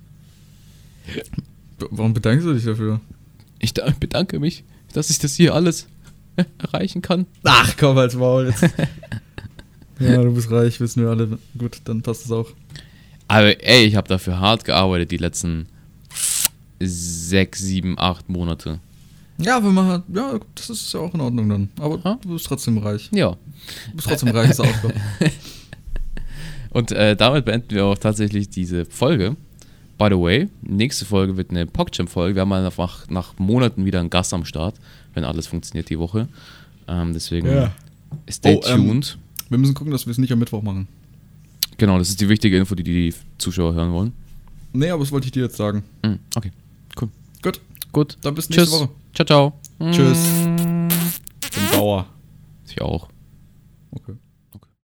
Warum 1.91 2.13
bedankst 2.13 2.45
du 2.45 2.53
dich 2.53 2.65
dafür? 2.65 2.99
Ich 3.59 3.73
da- 3.73 3.91
bedanke 3.99 4.39
mich, 4.39 4.63
dass 4.93 5.09
ich 5.09 5.19
das 5.19 5.35
hier 5.35 5.53
alles 5.53 5.87
erreichen 6.57 7.01
kann. 7.01 7.25
Ach, 7.43 7.75
komm 7.77 7.97
als 7.97 8.15
Maul 8.15 8.47
jetzt. 8.47 8.61
ja, 9.99 10.21
du 10.23 10.33
bist 10.33 10.49
reich, 10.51 10.79
wissen 10.79 11.03
wir 11.03 11.09
alle. 11.09 11.37
Gut, 11.57 11.81
dann 11.85 12.01
passt 12.01 12.25
es 12.25 12.31
auch. 12.31 12.49
Aber 13.31 13.63
ey, 13.65 13.85
ich 13.85 13.95
habe 13.95 14.07
dafür 14.09 14.39
hart 14.39 14.65
gearbeitet 14.65 15.11
die 15.11 15.17
letzten 15.17 15.67
sechs, 16.79 17.59
sieben, 17.59 17.97
acht 17.97 18.29
Monate. 18.29 18.79
Ja, 19.37 19.63
wenn 19.63 19.73
man 19.73 19.87
hat, 19.87 20.03
ja, 20.13 20.39
das 20.55 20.69
ist 20.69 20.93
ja 20.93 20.99
auch 20.99 21.13
in 21.13 21.21
Ordnung 21.21 21.49
dann. 21.49 21.69
Aber 21.79 21.99
Ja. 22.03 22.17
du 22.21 22.29
bist 22.33 22.45
trotzdem 22.45 22.77
reich. 22.77 23.09
Ja. 23.13 23.31
Du 23.89 23.95
bist 23.95 24.07
trotzdem 24.07 24.29
reich, 24.29 24.51
ist 24.51 24.59
auch. 24.59 24.67
Und 26.71 26.91
äh, 26.91 27.15
damit 27.15 27.45
beenden 27.45 27.71
wir 27.71 27.85
auch 27.85 27.97
tatsächlich 27.97 28.49
diese 28.49 28.85
Folge. 28.85 29.35
By 29.97 30.07
the 30.09 30.17
way, 30.19 30.49
nächste 30.61 31.05
Folge 31.05 31.37
wird 31.37 31.51
eine 31.51 31.65
PogChamp-Folge. 31.65 32.35
Wir 32.35 32.41
haben 32.41 32.49
mal 32.49 32.63
nach, 32.63 33.09
nach 33.09 33.33
Monaten 33.37 33.85
wieder 33.85 33.99
einen 33.99 34.09
Gast 34.09 34.33
am 34.33 34.45
Start, 34.45 34.75
wenn 35.13 35.23
alles 35.23 35.47
funktioniert 35.47 35.89
die 35.89 35.99
Woche. 35.99 36.27
Ähm, 36.87 37.13
deswegen 37.13 37.47
Ja. 37.47 37.71
stay 38.29 38.55
Oh, 38.55 38.61
ähm, 38.67 38.87
tuned. 38.87 39.17
Wir 39.49 39.57
müssen 39.57 39.73
gucken, 39.73 39.91
dass 39.91 40.05
wir 40.05 40.11
es 40.11 40.17
nicht 40.17 40.31
am 40.31 40.39
Mittwoch 40.39 40.63
machen. 40.63 40.87
Genau, 41.81 41.97
das 41.97 42.09
ist 42.09 42.21
die 42.21 42.29
wichtige 42.29 42.57
Info, 42.57 42.75
die 42.75 42.83
die 42.83 43.13
Zuschauer 43.39 43.73
hören 43.73 43.91
wollen. 43.91 44.13
Nee, 44.71 44.89
aber 44.91 45.03
das 45.03 45.11
wollte 45.11 45.25
ich 45.25 45.31
dir 45.31 45.43
jetzt 45.43 45.57
sagen. 45.57 45.83
Mm, 46.03 46.13
okay, 46.35 46.51
cool. 47.01 47.09
Gut, 47.41 47.59
Gut. 47.91 48.17
dann 48.21 48.35
bis 48.35 48.49
nächste 48.49 48.65
Tschüss. 48.67 48.79
Woche. 48.79 48.89
Ciao, 49.15 49.25
ciao. 49.25 49.91
Tschüss. 49.91 50.19
Mm. 50.45 50.87
Den 50.87 51.69
Bauer. 51.71 52.05
Ich 52.67 52.79
auch. 52.81 53.09
Okay. 53.91 54.13